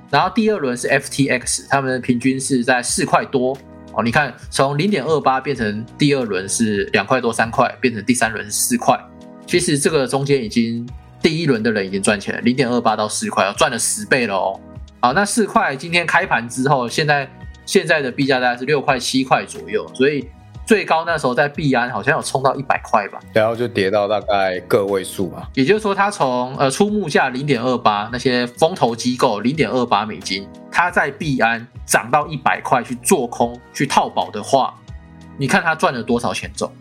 [0.09, 3.55] 然后第二轮是 FTX，他们平均是在四块多
[3.93, 4.03] 哦。
[4.03, 8.99] 你看，从零点二八变成第二轮是两块多三块，变成第三轮是四块。
[9.45, 10.87] 其实这个中间已经
[11.21, 14.59] 第一轮的人已经赚钱了，零点二八到四块，赚了十倍了哦。
[15.01, 17.29] 好，那四块今天开盘之后，现在
[17.63, 20.27] 现在的币价大概是六块七块左右，所以。
[20.65, 25.47] 最高那时候在币安好像有冲到一百块吧，然后就跌到大概个位数吧。
[25.53, 34.73] 也就是说，它从呃出募价零点二八，那些风投机构零点二八美金，它在币安涨到一百块去做空去套保的话，
[35.37, 36.71] 你看他赚了多少钱走。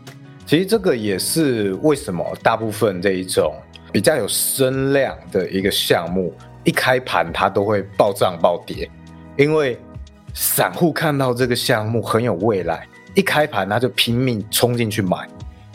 [0.46, 3.54] 其实这个也是为什么大部分这一种
[3.92, 8.90] 比较有声量的一个项目，一开盘它都会暴涨暴跌，
[9.36, 9.78] 因为
[10.32, 15.28] 散户看到这个项目很有未来，一开盘他就拼命冲进去买。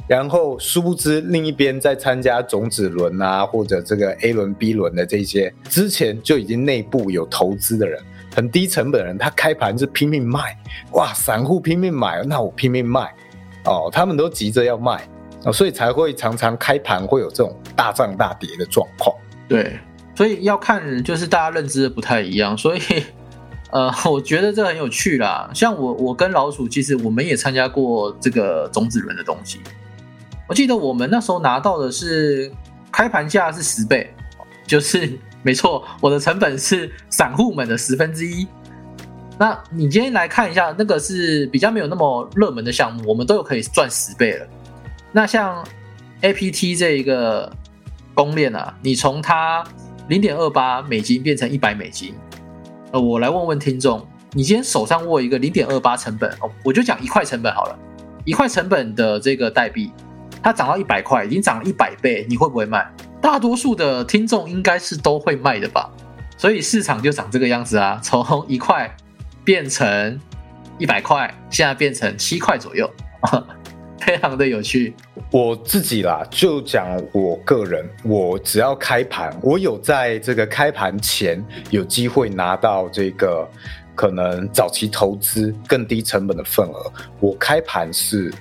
[0.07, 8.01] 然后殊不知，另一边在参加种子轮啊，或者这个 A 轮、B 轮的这些，之前就已经内部有投资的人，
[8.33, 10.57] 很低成本的人，他开盘是拼命卖，
[10.93, 13.13] 哇，散户拼命买，那我拼命卖，
[13.65, 15.07] 哦，他们都急着要卖，
[15.45, 19.15] 哦，所以才会常常开盘会有这种大涨大跌的状况。
[19.47, 19.77] 对，
[20.15, 22.79] 所以要看就是大家认知的不太一样，所以
[23.71, 25.49] 呃， 我觉得这很有趣啦。
[25.53, 29.59] 像我，我跟老鼠其实我们也参加过这个种子轮的东西。
[30.47, 32.51] 我记得我们那时候拿到的是
[32.91, 34.11] 开盘价是十倍，
[34.65, 38.47] 就是没错，我的成本是散户们的十分之一。
[39.37, 44.47] 那你今天来看一下，那个是比较没有那么热门的项目，我们都有可以赚十倍了。
[45.11, 45.63] 那像
[46.21, 47.49] A P T 这一个
[48.13, 49.63] 公链啊，你从它
[50.07, 52.13] 零点二八美金变成一百美金，
[52.91, 57.77] 呃，我来问问听众，你今天手上握一个零点二八成本哦，我就讲一块成本好了，
[58.25, 59.91] 一块成本的这个代币。
[60.41, 62.89] 它涨到一百块，已经涨了一百倍，你会不会卖？
[63.21, 65.87] 大多数的听众应该是都会卖的吧，
[66.37, 68.89] 所以市场就长这个样子啊，从一块
[69.43, 70.19] 变成
[70.79, 72.89] 一百块，现在变成七块左右，
[74.01, 74.93] 非常的有趣。
[75.31, 83.47] 我自己啦，就讲我个人，我只要开盘，我有在这个开盘前有机会拿到这个
[83.95, 88.33] 可能早期投资更低成本的份额，我开盘是。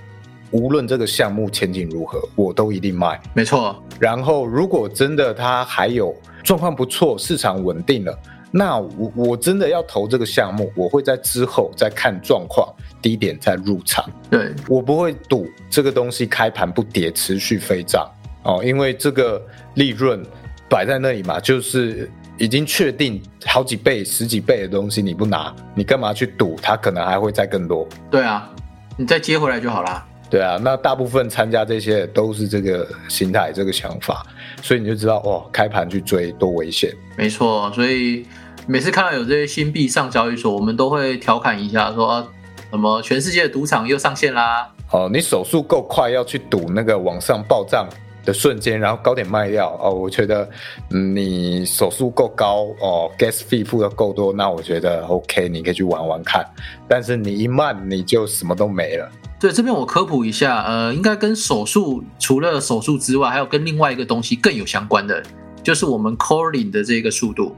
[0.51, 3.21] 无论这个项目前景如何，我都一定卖。
[3.35, 3.77] 没错。
[4.01, 8.19] 然后，如果真的它还有状况不错，市场稳定了，
[8.51, 12.69] 那我我真的要投这个项目，我会在之后再看状况，
[13.03, 14.05] 低点再入场。
[14.31, 18.11] 对我不会赌这个东西开盘不跌，持续飞涨
[18.45, 19.43] 哦，因为这个
[19.75, 20.25] 利润
[20.69, 26.57] 摆在那里嘛，就是已经确定好几倍、十几倍的东西，你不拿，你干嘛去赌？
[26.63, 27.87] 它可能还会再更多。
[28.11, 28.51] 对啊，
[28.97, 30.07] 你再接回来就好啦。
[30.31, 34.27] 对啊，那大部分参加这些都是这个心态、这个想法，
[34.61, 36.95] 所以你就知道哦，开盘去追多危险。
[37.17, 38.27] 没错，所以
[38.71, 42.23] 每次看到有这些新币上交易所，我们都会调侃一下，说
[42.69, 44.69] 什么全世界的赌场又上线啦。
[44.93, 47.89] 哦，你手速够快，要去赌那个往上暴涨
[48.27, 49.91] 的瞬间，然后高点卖掉哦。
[49.91, 50.47] 我觉得
[50.91, 56.45] 你手速够高哦，gas fee 付的够多，那我觉得 OK，你可以去玩玩看。
[56.87, 59.11] 但是你一慢，你就什么都没了。
[59.41, 65.23] 对，这边我科普一下，呃，应该跟手术除了手术之外，还有跟另外一个东西更有相关的，
[65.63, 67.57] 就是我们 calling 的这个速度。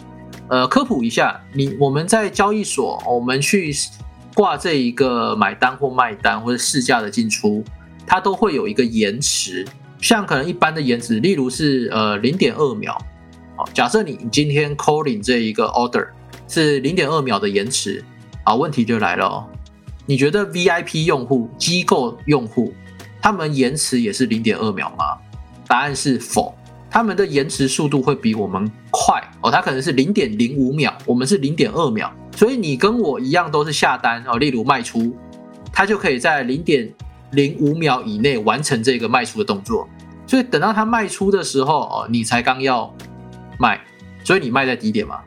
[0.50, 3.72] 呃，科普一下，你我们在交易所，我们去
[4.34, 7.64] 挂这一个买单或卖单或者市价的进出，
[8.04, 9.64] 它都会有一个延迟，
[10.00, 13.00] 像可能一般的延迟，例如是呃零点二秒。
[13.72, 16.08] 假设你今天 calling 这一个 order
[16.48, 18.04] 是零点二秒的延迟，
[18.42, 19.46] 啊，问题就来了哦。
[20.04, 22.74] 你觉得 VIP 用户、机构用户，
[23.22, 25.16] 他们延迟也是零点二秒吗？
[25.68, 26.52] 答案是否，
[26.90, 29.22] 他们的延迟速度会比我们快。
[29.40, 35.16] 哦，它可能是零点零五秒，我们是零点二秒，所以你跟我一样都是下单哦，例如卖出，
[35.72, 36.92] 它就可以在零点
[37.30, 39.88] 零五秒以内完成这个卖出的动作，
[40.26, 42.92] 所以等到它卖出的时候哦，你才刚要
[43.58, 43.80] 卖，
[44.24, 45.20] 所以你卖在低点嘛，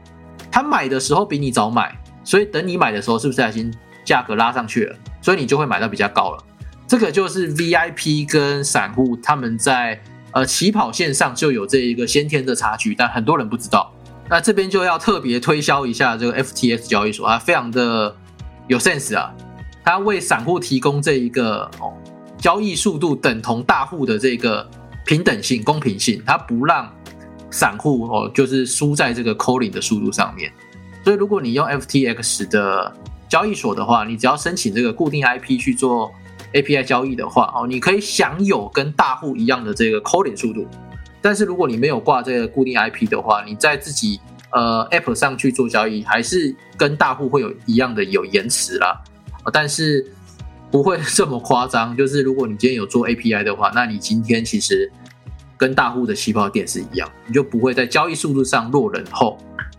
[0.51, 3.73] 他买的时候比你早买，所以等你买的时候是不是已经？
[4.05, 6.43] 价格拉上去了，所以你就会买到比较高了。
[6.85, 9.97] 这个就是 VIP 跟散户他们在
[10.33, 13.91] 呃起跑线上就有这一个先天的差距，但很多人不知道。
[14.29, 18.15] 那这边就要特别推销一下这个 FTX 交易所啊，非常的
[18.67, 19.33] 有 sense 啊，
[19.83, 21.93] 它为散户提供这一个哦
[22.37, 24.67] 交易速度等同大户的这个
[25.05, 26.91] 平等性、公平性，它不让
[27.51, 30.51] 散户哦就是输在这个 calling 的速度上面。
[31.03, 32.95] 所以如果你用 FTX 的
[33.27, 36.11] 交易所的话，你只要申请这个固定 IP 去做
[36.53, 40.67] API 交易的话，哦，你可以享有跟大户一样的这个 calling 速度。
[41.21, 44.19] 但是如果你没有挂这个固定 IP 的话，你在自己
[44.51, 49.01] 呃 App 上去做交易，还是跟大户会有一样的有延迟啦。
[49.51, 50.05] 但是
[50.69, 51.95] 不会这么夸张。
[51.97, 54.91] 就是如果你今天有做 API 的话，那你今天其实
[55.57, 59.37] 跟大户的起跑点是一样，你就不会在交易速度上落人后。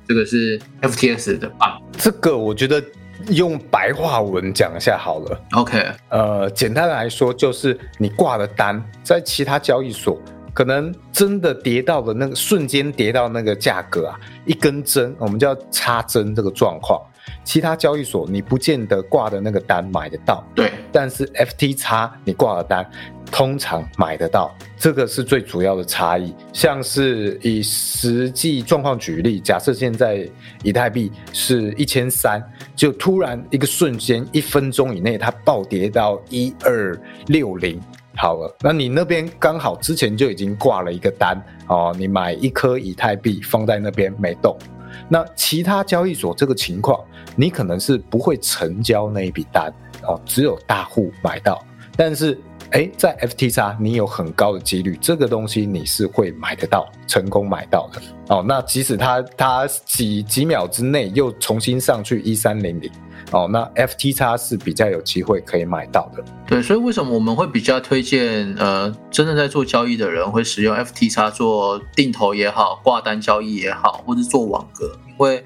[0.08, 1.80] 这个是 FTS 的棒。
[1.92, 2.82] 这个我觉得。
[3.28, 5.40] 用白话文讲一下好了。
[5.52, 10.18] OK，呃，简单来说就是你挂的单，在其他交易所
[10.52, 17.00] 可能真的跌到的那个瞬间跌到那个价格啊，一根针，我们叫插针这个状况，
[17.42, 22.88] 其他交易所你不见得挂的那个单买得到，对，但是 FTX 你挂了单
[23.34, 26.32] 通常买得到，这个是最主要的差异。
[26.52, 30.24] 像是以实际状况举例，假设现在
[30.62, 32.40] 以太币是一千三，
[32.76, 37.80] 就突然一个瞬间，一分钟以内它暴跌到一二六零。
[38.14, 44.56] 好了，那你那边刚好之前就已经挂了一个单哦，你买一颗以太币放在那边没动。
[45.08, 47.04] 那其他交易所这个情况，
[47.34, 49.74] 你可能是不会成交那一笔单
[50.04, 51.60] 哦，只有大户买到。
[51.96, 52.36] 但是，
[52.74, 58.44] 哎，在 FTX 你有很高的几率，这个东西你是会买得到，成功买到的哦。
[58.46, 62.90] 那即使它它几几秒之内又重新上去一三零零。
[63.30, 66.22] 哦，那 FTX 是比较有机会可以买到的。
[66.46, 75.44] 对，所以为什么我们会比较推荐呃，真正在做交易的人会使用 FTX 做定投也好，挂单交易也好，或者做网格，因为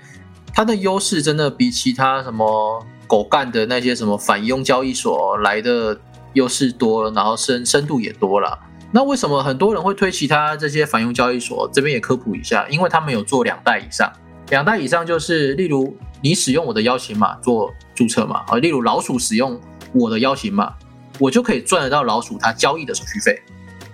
[0.54, 5.98] 它的优势真的比其他什么狗干的那些什么反佣交易所来的
[6.38, 8.58] 优势多了，然后深深度也多了。
[8.90, 11.68] 那为什么很多人会推其他这些反佣交易所？
[11.72, 14.10] 这边也科普一下，因为他们有做两代以上，
[14.48, 15.96] 两代以上就是例如。
[16.20, 18.42] 你使用我的邀请码做注册嘛？
[18.48, 19.56] 啊，例如老鼠使用
[19.92, 20.74] 我的邀请码，
[21.20, 23.40] 我就可以赚得到老鼠它交易的手续费。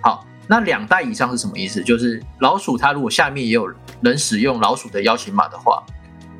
[0.01, 1.83] 好，那两代以上是什么意思？
[1.83, 3.69] 就是老鼠它如果下面也有
[4.01, 5.83] 人使用老鼠的邀请码的话，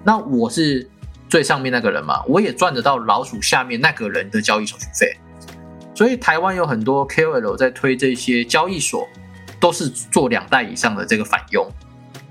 [0.03, 0.89] 那我是
[1.29, 5.15] 最上面那个人嘛，我也赚得到老鼠下面那个人的交易手续费。
[5.95, 9.07] 所以台湾有很多 KOL 在推这些交易所，
[9.59, 11.65] 都是做两代以上的这个返佣，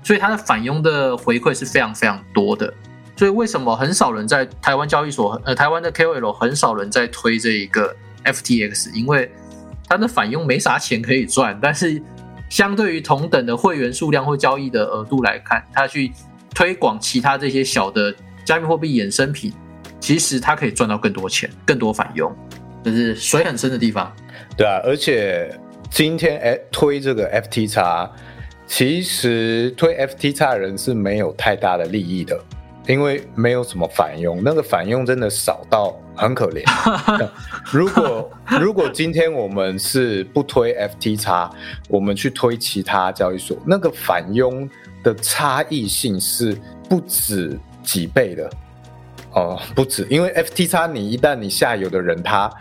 [0.03, 2.71] 所以它的返佣的回馈是非常非常多的。
[3.17, 5.41] 所以为什么很少人在台湾交易所？
[5.45, 9.31] 呃，台湾的 KOL 很少人在推这一个 FTX，因为
[9.87, 11.57] 它的返佣没啥钱可以赚。
[11.61, 11.99] 但是
[12.49, 16.11] 相对于同等的会员数量或交易的额度来看，它去
[16.53, 18.13] 推广其他这些小的
[18.43, 19.51] 加密货币衍生品，
[19.99, 22.35] 其实它可以赚到更多钱、更多返佣，
[22.85, 24.15] 就是水很深的地方。
[24.55, 25.53] 对啊，而且
[25.89, 28.09] 今天哎推这个 FTX，
[28.65, 32.39] 其实推 FTX 的人是没有太大的利益的。
[32.87, 36.61] 因为没有什么反用，那个反用真的少到很可怜。
[37.73, 38.31] 如果
[38.61, 41.49] 如果今天我们是不推 FTX，
[41.89, 44.69] 我们去推其他交易所，那个反佣
[45.03, 46.55] 的差异性是
[46.87, 48.47] 不止几倍的
[49.35, 50.07] 哦，不止。
[50.09, 52.51] 因为 FTX 你一旦你下游的人，他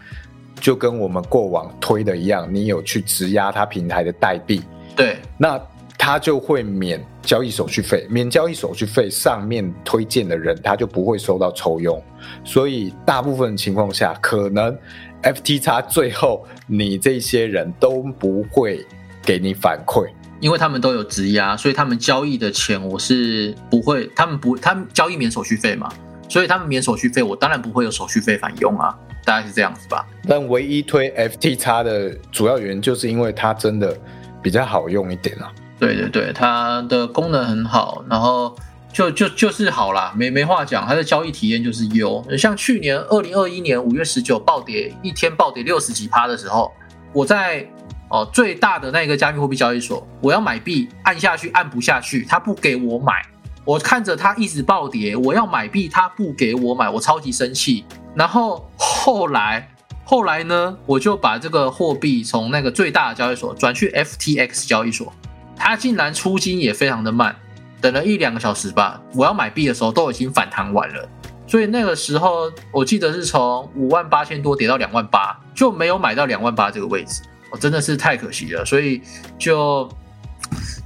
[0.61, 4.63] 就跟我们过往推的一样，你有去质押他平台的代币，
[4.95, 5.59] 对，那。
[5.97, 12.03] 他就会免交易手续费，免交易手续费，上面推荐的人他就不会收到抽佣，
[12.45, 14.77] 所以大部分情况下，可能
[15.23, 18.85] FTX 最后你这些人都不会
[19.23, 20.07] 给你反馈，
[20.41, 25.89] 因为他们都有质押，所以他们交易的钱我是不会，他们不，他们交易免手续费嘛，
[26.29, 30.07] 所以他们免手续费，我当然不会有手续费返佣啊，大概是这样子吧。
[30.29, 33.97] 但唯一推 FTX 的主要原因，就是因为它真的
[34.43, 35.53] 比较好用一点啊。
[35.79, 38.57] 对对对，它的功能很好，然后
[38.93, 42.25] 就就就是好啦，没没话讲，它的交易体验就是优。
[42.39, 46.73] 像去年二零二一年五月十九暴跌，一天暴跌六十几趴的时候，
[47.13, 47.67] 我在
[48.09, 53.21] 哦最大的那个加密货币交易所，我要买币，按下去按不下去，他不给我买，
[53.65, 57.85] 我看着它一直暴跌，我要买币，它不给我买，我超级生气。
[58.15, 59.69] 然后后来
[60.05, 65.13] 后来呢，我就把这个货币从那个最大的交易所转去 FTX 交易所。
[65.57, 67.35] 它竟然出金也非常的慢，
[67.81, 69.01] 等了一两个小时吧。
[69.15, 71.09] 我要买币的时候都已经反弹完了，
[71.47, 78.65] 所以那个时候我记得是从五万八千多跌到两万八，就没有买到两万八这个位置，我真的是太可惜了。
[78.65, 79.01] 所以
[79.39, 79.89] 就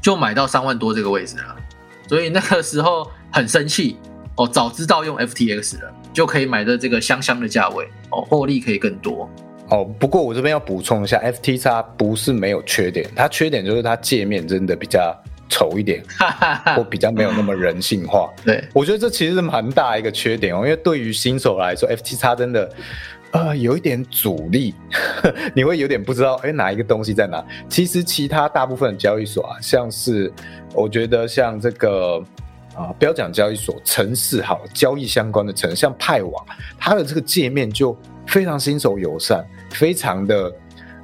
[0.03, 1.57] 就买到三万多这个位置了，
[2.09, 3.97] 所以那个时候很生气
[4.37, 9.29] 哦，早知道用 FTX 了，就可以买的这个香香的价位哦，获利可以更多。
[9.69, 15.15] 哦，不过我这边要补充一下，FTX 不是没有缺点，它缺点就是它界面真的比较
[15.51, 16.03] 丑一点，
[16.75, 18.31] 或比较没有那么人性化。
[18.43, 22.71] 对，我觉得这其实是蛮大一个缺点哦，因为对于新手来说，FTX 真的
[23.33, 24.75] 呃有一点阻力，
[25.55, 27.45] 你会有点不知道哎哪一个东西在哪。
[27.69, 30.33] 其实其他大部分交易所啊，像是
[30.75, 32.23] 我觉得像这个
[32.75, 36.47] 啊，不要讲交易所，城市好交易相关的城，像派网，
[36.79, 39.45] 它的这个界面就非常新手友善。
[39.71, 40.51] 非常的，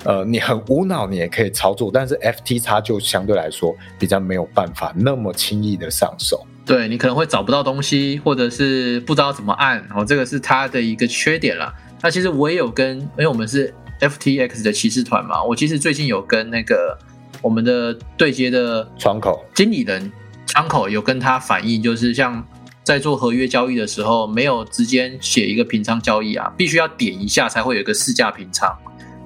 [0.04, 6.46] 呃，你很无脑，你也可以操作，但是 FTX 就相对来说比较没有办法那么轻易的上手。
[6.64, 11.70] 对你可能会找不到东西，或者是不知道怎么按，哦，这个是它的一个缺点了。
[12.04, 16.98] 那其实我也有跟，因为我们是 FTX 的骑士团嘛，我其实最近有跟那个
[17.40, 20.12] 我们的对接的窗口经理人
[20.46, 22.46] 窗口有跟他反映，就是像
[22.82, 28.70] 在做合约交易的时候，没有直接写一个平仓交易啊，必须要点一下才会有一个市价平仓。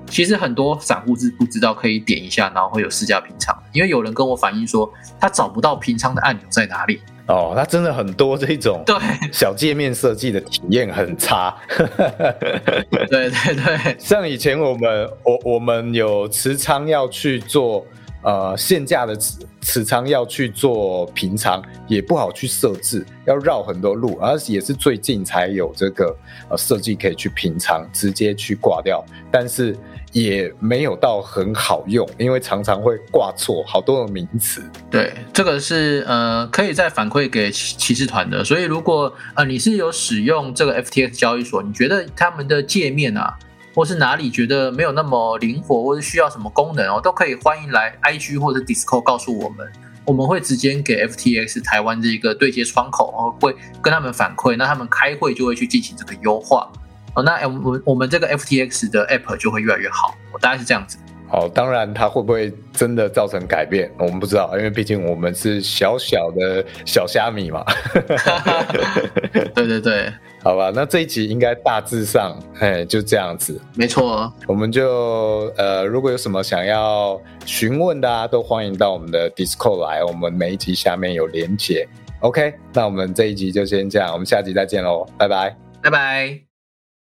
[0.06, 7.00] 其实很多散户是不知道可以点一下，然后会有市价平仓，因为有人跟我反映说他找不到平仓的按钮在哪里。
[7.28, 8.96] 哦，它真的很多这种对
[9.30, 11.54] 小界面设计的体验很差。
[11.76, 17.86] 对对对，像以前我们我我们有持仓要去做
[18.22, 26.16] 呃限价的持持仓要去做平仓，也不好去设置，要绕很多路，而也是最近才有这个
[26.48, 29.76] 呃设计可以去平仓，直接去挂掉，但是。
[30.12, 34.62] 也没有到很好用，因为常常会挂错好多的名词。
[34.90, 38.42] 对，这个是呃可以再反馈给骑士团的。
[38.42, 43.38] 所以如果呃你是有使用这个 FTX 交易所，你觉得他们的界面啊，
[43.78, 49.70] 或是哪里觉得没有那么灵活，或是需要什么功能哦，都可以欢迎来 IG 或者 Discord 告诉我们，
[50.04, 56.68] 我们会直接给 FTX 台湾这一个对接窗口，哦会跟他们反馈，那他们开会就会去进行这个优化。
[57.14, 60.98] 哦，那我们我们这个 FTX 的 App 就会越来越好，大概是这样子。
[61.28, 67.64] 好，当然它会不会真的造成改变，我们不知道，因为毕竟我们是小小的小虾米嘛。
[69.54, 70.12] 对 对对，
[70.42, 73.60] 好吧，那这一集应该大致上，哎，就这样子。
[73.74, 81.86] 没错，我们就呃，如果有什么想要询问的，都欢迎到我们的 Discord 来，我们每一集下面有连结。
[82.20, 86.47] OK，那我们这一集就先这样，我们下集再见喽，拜拜，拜拜。